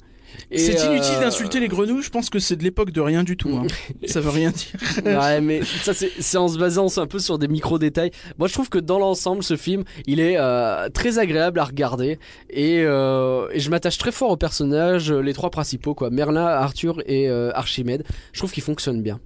[0.51, 2.01] Et, C'est euh, inutile d'insulter les grenouilles.
[2.03, 3.49] Je pense que c'est de l'époque de rien du tout.
[3.49, 3.67] hein.
[4.07, 4.69] Ça veut rien dire.
[5.05, 8.11] Ouais, mais ça, c'est en se basant un peu sur des micro-détails.
[8.37, 12.19] Moi, je trouve que dans l'ensemble, ce film, il est euh, très agréable à regarder.
[12.49, 16.09] Et, euh, et je m'attache très fort aux personnages, euh, les trois principaux, quoi.
[16.09, 18.03] Merlin, Arthur et euh, Archimède.
[18.33, 19.19] Je trouve qu'ils fonctionnent bien.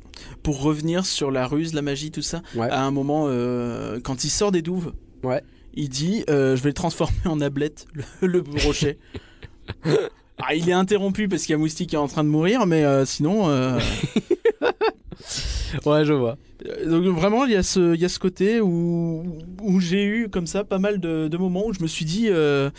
[0.43, 2.69] Pour revenir sur la ruse, la magie, tout ça, Ouais.
[2.69, 4.93] à un moment, euh, quand il sort des douves,
[5.23, 5.41] Ouais.
[5.73, 8.97] il dit euh, Je vais le transformer en ablette, le, le brochet.
[10.47, 12.65] Ah, il est interrompu parce qu'il y a Moustique qui est en train de mourir,
[12.65, 13.49] mais euh, sinon.
[13.49, 13.79] euh,
[15.85, 16.37] Ouais, je vois.
[16.67, 19.23] Euh, Donc vraiment, il y a ce, il y a ce côté où,
[19.61, 22.27] où j'ai eu comme ça pas mal de, de moments où je me suis dit,
[22.29, 22.69] euh,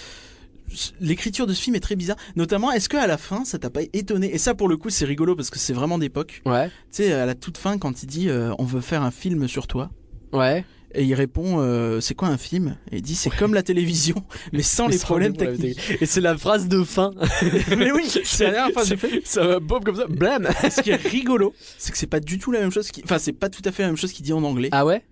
[1.00, 2.16] l'écriture de ce film est très bizarre.
[2.36, 4.34] Notamment, est-ce que à la fin, ça t'a pas étonné?
[4.34, 6.42] Et ça, pour le coup, c'est rigolo parce que c'est vraiment d'époque.
[6.44, 6.68] Ouais.
[6.68, 9.48] Tu sais, à la toute fin, quand il dit, euh, on veut faire un film
[9.48, 9.90] sur toi.
[10.32, 10.64] Ouais.
[10.94, 12.76] Et il répond, euh, c'est quoi un film?
[12.90, 15.80] Et il dit, c'est comme la télévision, mais sans les Sans problèmes techniques.
[16.00, 17.12] Et c'est la phrase de fin.
[17.76, 19.22] mais oui, c'est la dernière phrase j'ai fait.
[19.24, 20.06] Ça va pop comme ça.
[20.06, 20.48] Blam.
[20.70, 22.90] Ce qui est rigolo, c'est que c'est pas du tout la même chose.
[22.90, 23.02] Qui...
[23.04, 24.68] Enfin, c'est pas tout à fait la même chose qu'il dit en anglais.
[24.72, 25.02] Ah ouais?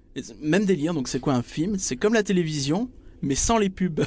[0.42, 1.76] Même délire, donc c'est quoi un film?
[1.78, 2.90] C'est comme la télévision,
[3.22, 4.04] mais sans les pubs.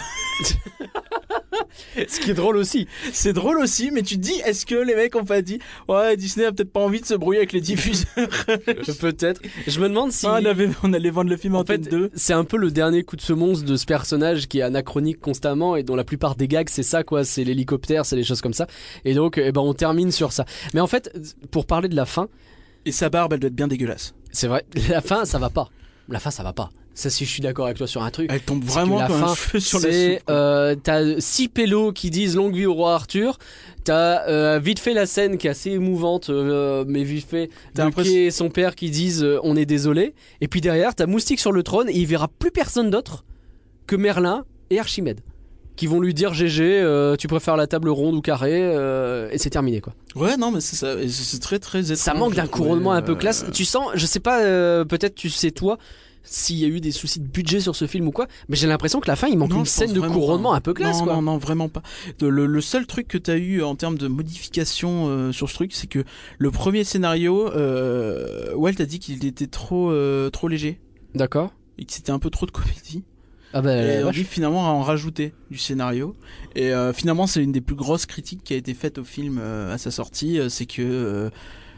[2.07, 2.87] Ce qui est drôle aussi.
[3.11, 6.15] c'est drôle aussi, mais tu te dis, est-ce que les mecs ont pas dit, ouais,
[6.17, 8.05] Disney a peut-être pas envie de se brouiller avec les diffuseurs?
[8.99, 9.41] Peut-être.
[9.67, 10.25] Je me demande si.
[10.27, 12.11] Ah, on, avait, on allait vendre le film en, En fait, tête 2.
[12.15, 15.75] c'est un peu le dernier coup de semonce de ce personnage qui est anachronique constamment
[15.75, 18.53] et dont la plupart des gags c'est ça quoi, c'est l'hélicoptère, c'est les choses comme
[18.53, 18.67] ça.
[19.05, 20.45] Et donc, eh ben, on termine sur ça.
[20.73, 21.11] Mais en fait,
[21.51, 22.27] pour parler de la fin,
[22.85, 24.13] Et sa barbe, elle doit être bien dégueulasse.
[24.31, 25.69] c'est vrai, la fin ça va pas.
[26.09, 26.69] La fin ça va pas.
[26.95, 28.29] Ça, si je suis d'accord avec toi sur un truc.
[28.31, 30.29] Elle tombe vraiment la comme un fin, cheveu sur la c'est, soupe.
[30.29, 33.39] euh, t'as six pélos qui disent longue vie au roi Arthur.
[33.83, 37.89] T'as euh, vite fait la scène qui est assez émouvante, euh, mais vite fait T'as
[38.05, 40.13] et son père qui disent euh, on est désolé.
[40.39, 43.25] Et puis derrière, t'as Moustique sur le trône et il verra plus personne d'autre
[43.87, 45.21] que Merlin et Archimède
[45.75, 48.61] qui vont lui dire GG, tu préfères la table ronde ou carrée,
[49.31, 49.95] et c'est terminé quoi.
[50.15, 50.95] Ouais, non, mais c'est ça.
[51.07, 51.97] c'est très, très étrange.
[51.97, 53.43] Ça manque d'un couronnement un peu classe.
[53.51, 54.37] Tu sens, je sais pas,
[54.85, 55.79] peut-être tu sais toi
[56.23, 58.67] s'il y a eu des soucis de budget sur ce film ou quoi, mais j'ai
[58.67, 60.57] l'impression que la fin il manque Non, une scène de couronnement pas.
[60.57, 61.13] un peu classe non, quoi.
[61.15, 61.81] Non, non, vraiment pas.
[62.21, 65.73] Le, le seul truc que t'as eu en termes de modification euh, sur ce truc,
[65.73, 66.03] c'est que
[66.37, 70.79] le premier scénario, euh, Walt a dit qu'il était trop, euh, trop léger
[71.15, 71.53] D'accord.
[71.77, 73.03] et que c'était un peu trop de comédie.
[73.55, 76.15] Ah bah, et on dit finalement à en rajouter du scénario.
[76.55, 79.37] Et euh, finalement, c'est une des plus grosses critiques qui a été faite au film
[79.39, 81.29] à sa sortie, c'est que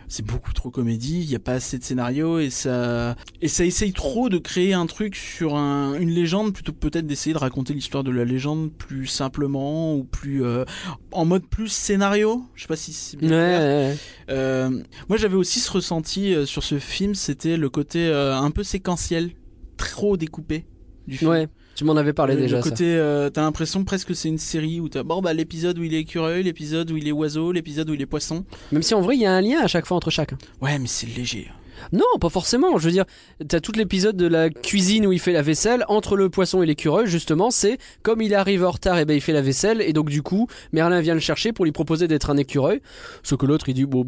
[0.07, 3.65] c'est beaucoup trop comédie, il n'y a pas assez de scénario et ça et ça
[3.65, 7.39] essaye trop de créer un truc sur un- une légende plutôt que peut-être d'essayer de
[7.39, 10.65] raconter l'histoire de la légende plus simplement ou plus euh,
[11.11, 12.43] en mode plus scénario.
[12.55, 13.59] Je sais pas si c'est Ouais, bien clair.
[13.59, 13.97] ouais, ouais.
[14.29, 18.51] Euh, moi j'avais aussi ce ressenti euh, sur ce film, c'était le côté euh, un
[18.51, 19.31] peu séquentiel,
[19.77, 20.65] trop découpé
[21.07, 21.31] du film.
[21.31, 22.57] Ouais, tu m'en avais parlé le, déjà.
[22.57, 25.77] le côté, euh, t'as l'impression presque que c'est une série où t'as bon bah l'épisode
[25.77, 28.45] où il est écureuil, l'épisode où il est oiseau, l'épisode où il est poisson.
[28.71, 30.37] Même si en vrai, il y a un lien à chaque fois entre chacun.
[30.61, 31.51] Ouais, mais c'est léger.
[31.91, 32.77] Non, pas forcément.
[32.77, 33.05] Je veux dire,
[33.47, 36.65] t'as tout l'épisode de la cuisine où il fait la vaisselle entre le poisson et
[36.65, 37.07] l'écureuil.
[37.07, 40.09] Justement, c'est comme il arrive en retard, et ben il fait la vaisselle et donc
[40.09, 42.81] du coup, Merlin vient le chercher pour lui proposer d'être un écureuil.
[43.23, 44.05] Ce que l'autre il dit bon,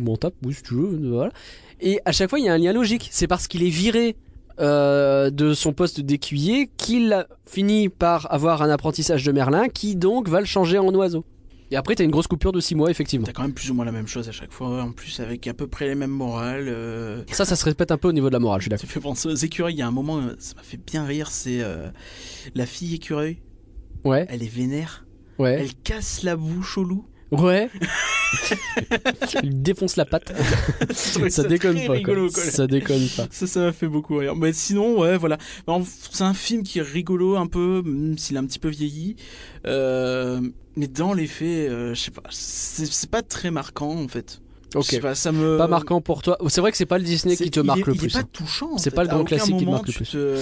[0.00, 1.32] m'en tape, oui si tu veux, voilà.
[1.80, 3.08] Et à chaque fois, il y a un lien logique.
[3.10, 4.16] C'est parce qu'il est viré.
[4.60, 9.96] Euh, de son poste d'écuyer qu'il a fini par avoir un apprentissage de Merlin qui
[9.96, 11.24] donc va le changer en oiseau.
[11.70, 13.24] Et après t'as une grosse coupure de 6 mois effectivement.
[13.24, 15.46] T'as quand même plus ou moins la même chose à chaque fois, en plus avec
[15.46, 16.66] à peu près les mêmes morales.
[16.68, 18.86] euh, Ça ça se répète un peu au niveau de la morale, je suis d'accord.
[18.86, 19.74] Ça fait penser aux écureuils.
[19.74, 21.30] Il y a un moment, ça m'a fait bien rire.
[21.30, 21.88] C'est euh,
[22.54, 23.38] la fille écureuil.
[24.04, 25.06] Ouais, Elle est vénère.
[25.38, 25.56] ouais.
[25.60, 27.06] Elle casse la bouche au loup.
[27.32, 27.70] Ouais.
[29.42, 30.32] Il défonce la patte.
[30.92, 31.92] Ça déconne pas.
[31.92, 32.42] rigolo, quoi.
[32.42, 32.50] quoi.
[32.52, 33.26] Ça déconne pas.
[33.30, 34.36] Ça, ça m'a fait beaucoup rire.
[34.36, 35.38] Mais sinon, ouais, voilà.
[35.66, 38.68] Alors, C'est un film qui est rigolo un peu, même s'il a un petit peu
[38.68, 39.16] vieilli.
[39.66, 40.40] Euh,
[40.76, 44.40] mais dans les faits, euh, je sais pas, c'est c'est pas très marquant en fait.
[44.74, 45.00] Ok.
[45.00, 45.58] pas, ça me.
[45.58, 46.38] Pas marquant pour toi.
[46.48, 48.14] C'est vrai que c'est pas le Disney c'est- qui te marque est- le plus.
[48.14, 48.22] est hein.
[48.22, 48.78] pas touchant.
[48.78, 50.10] C'est pas le grand classique qui te marque le plus.
[50.10, 50.38] te-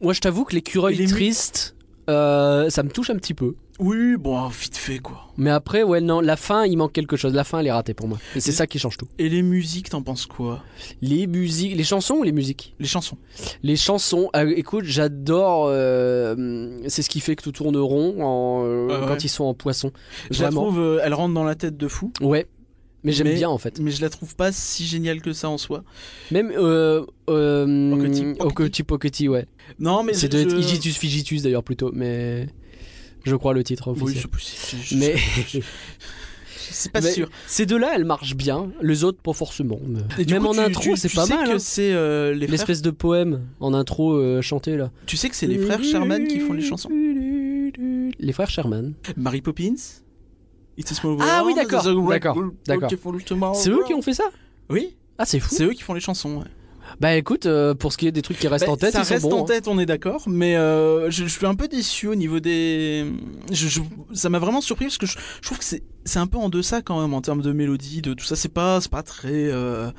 [0.00, 1.74] Moi, je t'avoue que l'écureuil triste,
[2.08, 3.56] euh, ça me touche un petit peu.
[3.82, 5.32] Oui, bon, vite fait quoi.
[5.36, 7.34] Mais après, ouais, non, la fin, il manque quelque chose.
[7.34, 8.18] La fin, elle est ratée pour moi.
[8.36, 9.08] Et c'est ça qui change tout.
[9.18, 10.62] Et les musiques, t'en penses quoi?
[11.00, 12.74] Les musiques, les chansons ou les musiques?
[12.78, 13.16] Les chansons.
[13.62, 15.66] Les chansons, euh, écoute, j'adore.
[15.68, 19.06] euh, c'est ce qui fait que tout tourne rond en, euh, ouais.
[19.08, 19.90] quand ils sont en poisson.
[20.30, 20.62] Je la Vraiment.
[20.66, 22.12] trouve, euh, elle rentre dans la tête de fou.
[22.20, 22.46] Ouais.
[23.04, 23.80] Mais j'aime bien en fait.
[23.80, 25.82] Mais je la trouve pas si géniale que ça en soi.
[26.30, 29.46] Même euh, euh, Pockety, Okety Pockety, ouais.
[29.80, 32.46] Non, mais C'est je- de je- Igitus Figitus d'ailleurs plutôt, mais
[33.24, 34.26] je crois le titre Oui, officiel.
[34.40, 34.76] c'est.
[34.78, 35.16] Je- je- mais
[36.74, 37.28] C'est pas mais sûr.
[37.46, 38.70] Ces deux-là, elles marchent bien.
[38.80, 39.78] Les autres, pas forcément.
[40.18, 41.46] Et Même coup, en tu- intro, c'est tu pas sais mal.
[41.46, 41.58] que hein.
[41.58, 42.50] c'est euh, les frères.
[42.50, 44.90] L'espèce de poème en intro euh, chanté là.
[45.04, 46.88] Tu sais que c'est les frères Sherman qui font les chansons.
[46.90, 48.94] Les frères Sherman.
[49.16, 49.74] Mary Poppins.
[50.78, 51.84] It's a small Ah world, oui, d'accord,
[52.66, 53.54] d'accord.
[53.54, 54.24] C'est eux qui ont fait ça?
[54.70, 55.54] Oui, Ah, c'est fou.
[55.54, 56.38] c'est eux qui font les chansons.
[56.38, 56.46] ouais.
[57.00, 59.00] Bah écoute, euh, pour ce qui est des trucs qui restent Bah, en tête, ça
[59.00, 59.38] ils sont reste bons.
[59.38, 59.46] en hein.
[59.46, 63.06] tête, on est d'accord, mais euh, je, je suis un peu déçu au niveau des.
[63.50, 63.80] je- je-
[64.12, 66.82] ça m'a vraiment surpris parce que je, trouve que c'est c'est un peu en deçà
[66.82, 68.36] quand même en termes de mélodie, de tout ça.
[68.36, 69.28] C'est pas c'est pas très.
[69.32, 69.90] euh,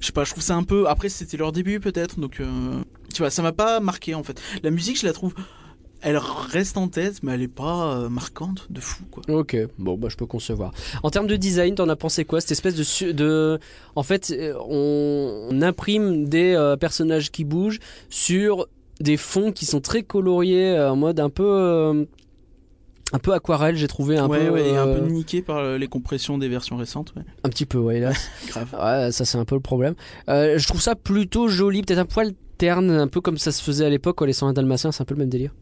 [0.00, 0.88] je sais pas, je trouve ça un peu.
[0.88, 2.46] Après, c'était leur début peut-être, donc euh,
[3.14, 4.40] tu vois, ça m'a pas marqué en fait.
[4.62, 5.34] La musique, je la trouve.
[6.04, 9.22] Elle reste en tête, mais elle est pas euh, marquante de fou quoi.
[9.28, 10.72] Ok, bon bah je peux concevoir.
[11.04, 13.60] En termes de design, t'en as pensé quoi Cette espèce de, su- de...
[13.94, 17.78] En fait, euh, on, on imprime des euh, personnages qui bougent
[18.10, 18.66] sur
[19.00, 21.44] des fonds qui sont très coloriés, en mode un peu...
[21.46, 22.04] euh,
[23.14, 24.50] un peu aquarelle, j'ai trouvé un ouais, peu...
[24.54, 27.12] ouais, et un peu niqué par les compressions des versions récentes.
[27.16, 27.22] Ouais.
[27.44, 28.28] un petit peu, ouais, hélas.
[28.48, 28.74] Grave.
[28.74, 29.94] Ouais, ça c'est un peu le problème.
[30.28, 32.32] Je trouve ça plutôt joli, peut-être un poil
[32.70, 35.14] un peu comme ça se faisait à l'époque, quoi, les 101 Dalmatiens, c'est un peu
[35.14, 35.54] le même délire.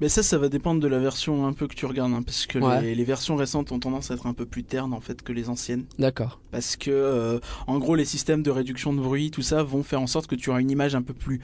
[0.00, 2.46] Mais ça, ça va dépendre de la version un peu que tu regardes, hein, parce
[2.46, 2.82] que Ouais.
[2.82, 5.32] les, les versions récentes ont tendance à être un peu plus ternes en fait que
[5.32, 5.84] les anciennes.
[6.00, 6.40] D'accord.
[6.50, 7.38] Parce que, euh,
[7.68, 10.34] en gros, les systèmes de réduction de bruit, tout ça, vont faire en sorte que
[10.34, 11.40] tu auras une image un peu plus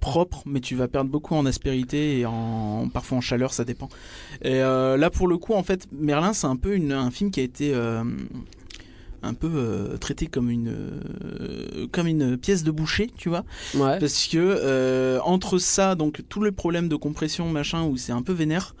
[0.00, 3.88] propre, mais tu vas perdre beaucoup en aspérité et en parfois en chaleur, ça dépend.
[4.42, 7.30] Et euh, là, pour le coup, en fait, Merlin, c'est un peu une- un film
[7.30, 8.02] qui a été euh,
[9.22, 13.44] un peu euh, traité comme une euh, comme une pièce de boucher, tu vois.
[13.74, 13.98] Ouais.
[13.98, 18.22] Parce que euh, entre ça, donc tout le problème de compression, machin, où c'est un
[18.22, 18.74] peu vénère,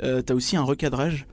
[0.00, 1.26] t'as aussi un recadrage.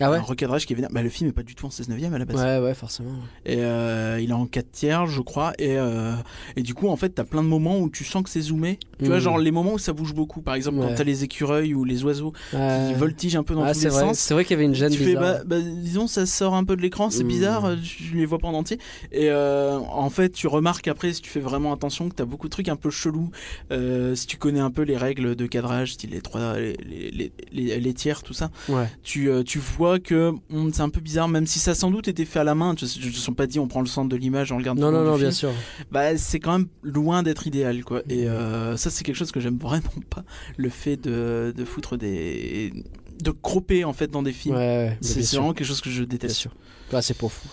[0.00, 0.90] Ah ouais Un recadrage qui est vénère.
[0.92, 2.36] Bah, le film est pas du tout en 16 neuvième à la base.
[2.42, 3.10] Ouais, ouais, forcément.
[3.44, 5.52] Et euh, il est en 4 tiers, je crois.
[5.58, 6.12] Et, euh,
[6.56, 8.78] et du coup, en fait, t'as plein de moments où tu sens que c'est zoomé.
[8.98, 9.20] Tu vois, Mhm.
[9.22, 10.40] genre les moments où ça bouge beaucoup.
[10.42, 10.88] Par exemple, Ouais.
[10.88, 13.88] quand t'as les écureuils ou les oiseaux qui voltigent un peu dans Ah, tous les
[13.90, 14.18] vrai, sens.
[14.18, 16.64] c'est vrai qu'il y avait une gêne Tu fais, bah, bah, disons, ça sort un
[16.64, 17.28] peu de l'écran, c'est Mhm.
[17.28, 18.78] bizarre, euh, je les vois pas en entier.
[19.12, 22.52] Et en fait, tu remarques après, si tu fais vraiment attention, que t'as beaucoup de
[22.52, 23.30] trucs un peu chelous.
[24.14, 27.32] Si tu connais un peu les règles de cadrage, style les trois, les, les, les,
[27.52, 28.86] les- les tiers, tout ça, Ouais.
[29.02, 30.32] tu, tu vois que
[30.72, 32.74] c'est un peu bizarre, même si ça a sans doute été fait à la main.
[32.78, 35.02] Je ne sont pas dit on prend le centre de l'image, on regarde Non, non,
[35.04, 35.32] non, bien film.
[35.32, 35.50] sûr.
[35.90, 38.02] Bah, c'est quand même loin d'être idéal, quoi.
[38.08, 40.24] Et euh, ça, c'est quelque chose que j'aime vraiment pas.
[40.56, 42.72] Le fait de, de foutre des.
[43.22, 44.56] de cropper, en fait, dans des films.
[44.56, 46.36] ouais, c'est vraiment quelque chose que je Bien déteste.
[46.36, 46.54] sûr.
[46.92, 47.48] Ah, c'est pas fou.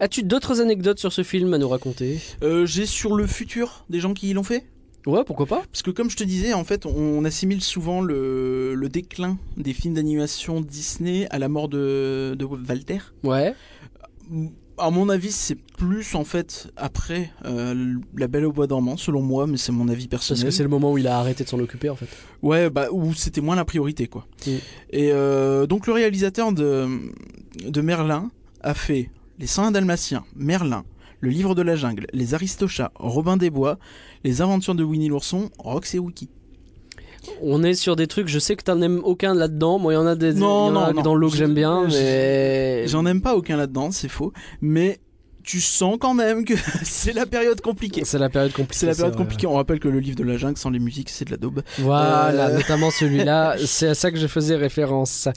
[0.00, 2.20] As-tu d'autres anecdotes sur ce film à nous raconter?
[2.42, 4.66] Euh, J'ai sur le futur des gens qui l'ont fait?
[5.06, 8.74] Ouais, pourquoi pas Parce que comme je te disais, en fait, on assimile souvent le,
[8.74, 12.98] le déclin des films d'animation Disney à la mort de, de Walter.
[13.22, 13.54] Ouais.
[14.78, 19.22] À mon avis, c'est plus en fait après euh, La Belle au Bois dormant, selon
[19.22, 20.44] moi, mais c'est mon avis Parce personnel.
[20.44, 22.08] que c'est le moment où il a arrêté de s'en occuper en fait.
[22.42, 24.26] Ouais, bah où c'était moins la priorité quoi.
[24.46, 24.50] Mm.
[24.90, 26.88] Et euh, donc le réalisateur de
[27.66, 30.84] de Merlin a fait Les 101 Dalmatiens, Merlin,
[31.20, 33.78] Le Livre de la Jungle, Les Aristochats, Robin des Bois,
[34.24, 36.28] Les Aventures de Winnie l'ourson, Rox et Wiki.
[37.42, 39.78] On est sur des trucs, je sais que t'en aimes aucun là-dedans.
[39.78, 41.02] Moi, il y en a des Non, il y en a non, non.
[41.02, 42.86] dans l'eau que j'aime bien, mais.
[42.86, 45.00] J'en aime pas aucun là-dedans, c'est faux, mais
[45.42, 48.02] tu sens quand même que c'est la période compliquée.
[48.04, 48.78] C'est la période compliquée.
[48.78, 49.46] C'est la période compliquée.
[49.48, 51.62] On rappelle que le livre de la jungle sans les musiques, c'est de la daube.
[51.78, 52.56] Voilà, Euh.
[52.58, 53.56] notamment celui-là.
[53.64, 55.28] C'est à ça que je faisais référence.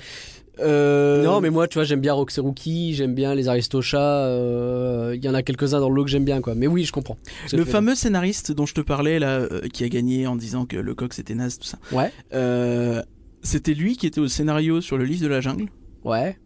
[0.61, 4.25] Euh, Non, mais moi, tu vois, j'aime bien Roxeruki, j'aime bien les Aristochats.
[4.25, 6.55] euh, Il y en a quelques-uns dans l'eau que j'aime bien, quoi.
[6.55, 7.17] Mais oui, je comprends.
[7.53, 10.77] le fameux scénariste dont je te parlais là, euh, qui a gagné en disant que
[10.77, 11.77] le coq c'était naze, tout ça.
[11.91, 13.01] Ouais, Euh,
[13.41, 15.65] c'était lui qui était au scénario sur le livre de la jungle?
[16.03, 16.37] ouais.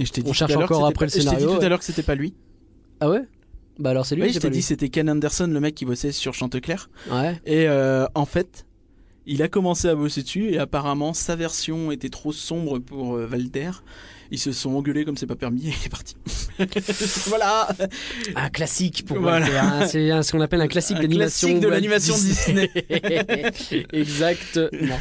[0.00, 1.64] Et je t'ai dit On cherche encore après pas- le je dit tout ouais.
[1.64, 2.32] à l'heure que c'était pas lui.
[3.00, 3.20] Ah ouais?
[3.78, 5.84] Bah alors c'est lui, Oui, c'est je t'ai dit c'était Ken Anderson, le mec qui
[5.84, 6.88] bossait sur Chanteclair.
[7.10, 7.38] Ouais.
[7.44, 8.64] Et euh, en fait,
[9.26, 13.28] il a commencé à bosser dessus et apparemment sa version était trop sombre pour euh,
[13.30, 13.70] Walter.
[14.34, 16.16] Ils se sont engueulés comme c'est pas permis et il est parti.
[17.28, 17.68] voilà.
[18.34, 19.44] Un classique pour Voilà.
[19.46, 19.86] Walter, hein.
[19.86, 21.48] C'est ce qu'on appelle un classique Un d'animation.
[21.48, 22.14] classique de l'animation
[23.92, 24.98] Exactement.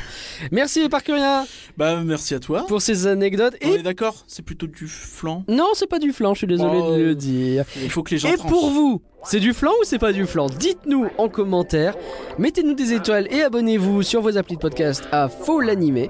[0.51, 1.45] Merci Parcurien
[1.77, 2.65] Bah merci à toi.
[2.67, 3.55] pour ces anecdotes.
[3.63, 5.43] On Et est d'accord, c'est plutôt du flan.
[5.47, 6.97] non, c'est pas du flan, je suis désolé Oh.
[6.97, 7.63] de le dire.
[7.81, 8.49] Il faut que les gens Et tranchent.
[8.51, 10.47] pour vous, c'est du flan ou c'est pas du flan?
[10.47, 11.95] Dites-nous en commentaire.
[12.39, 16.09] Mettez-nous des étoiles et abonnez-vous sur vos applis de podcast à Faux l'animé.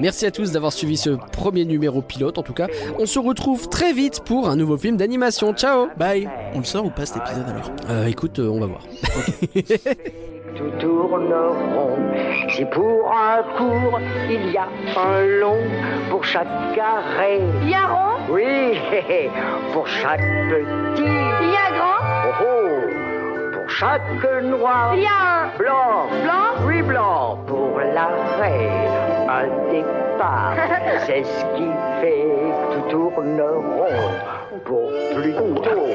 [0.00, 2.36] Merci à tous d'avoir suivi ce premier numéro pilote.
[2.38, 2.59] En tout cas,
[2.98, 5.52] on se retrouve très vite pour un nouveau film d'animation.
[5.54, 6.28] Ciao Bye.
[6.54, 8.82] On le sort ou pas cet épisode alors Euh, Écoute, euh, on va voir.
[10.56, 11.96] tout tourne rond.
[12.50, 14.66] Si pour un court, il y a
[15.00, 15.58] un long
[16.10, 17.40] pour chaque carré.
[17.62, 18.44] Il y a rond, Oui,
[19.72, 21.02] pour chaque petit.
[21.02, 23.56] il y a grand, Oh, oh.
[23.58, 24.92] Pour chaque noir.
[24.96, 26.06] il y a un Blanc.
[26.24, 26.66] blanc.
[26.66, 27.38] Oui, blanc.
[27.46, 28.68] Pour l'arrêt,
[29.28, 30.54] un départ.
[31.06, 31.68] C'est ce qui
[32.00, 32.49] fait
[32.90, 34.60] que tout tourne rond.
[34.64, 35.86] Pour plus tôt,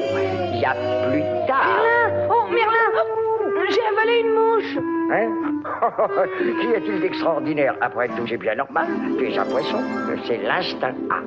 [0.52, 0.74] il y a
[1.10, 1.66] plus tard.
[1.78, 4.78] Merlin Oh, Merlin J'ai avalé une mouche
[5.12, 5.30] Hein?
[6.60, 7.74] Qu'y a-t-il d'extraordinaire?
[7.80, 8.86] Après tout, c'est bien normal.
[9.18, 9.78] Tu es un poisson.
[10.26, 10.94] C'est l'instinct.
[11.10, 11.20] Ah,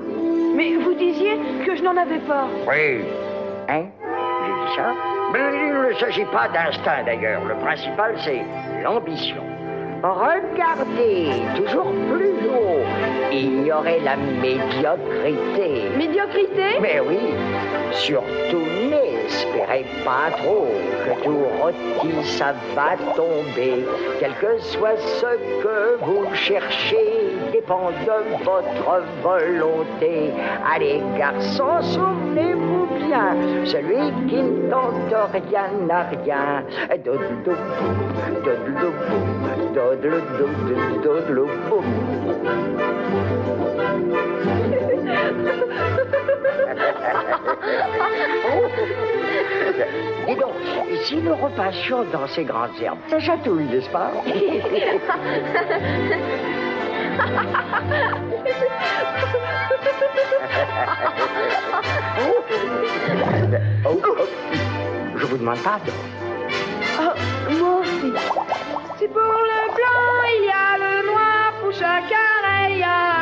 [0.55, 2.47] Mais vous disiez que je n'en avais pas.
[2.67, 3.01] oui.
[3.69, 3.85] Hein?
[4.01, 4.93] J'ai dit ça
[5.31, 7.41] Mais il ne s'agit pas d'instinct d'ailleurs.
[7.45, 8.41] Le principal, c'est
[8.83, 9.43] l'ambition.
[10.01, 12.85] Regardez, toujours plus haut.
[13.31, 15.89] Il y aurait la médiocrité.
[15.97, 16.79] Médiocrité?
[16.81, 17.33] Mais oui,
[17.91, 20.67] surtout n'espérez pas trop
[21.03, 23.85] que tout rôti, ça va tomber.
[24.19, 30.31] Quel que soit ce que vous cherchez, dépend de votre volonté.
[30.73, 31.81] Allez, garçons,
[32.39, 36.63] souvenez-vous bien, celui qui ne tente rien n'a rien.
[50.27, 50.53] Dis donc,
[51.03, 54.11] si nous repassions dans ces grandes herbes, ça chatouille, n'est-ce pas?
[63.85, 64.27] oh, oh.
[65.17, 65.91] Je vous demande pardon.
[66.99, 67.13] Oh,
[67.51, 68.13] moi aussi.
[68.99, 72.13] C'est pour le blanc, il y a le noir, pour chaque
[72.69, 73.18] il y a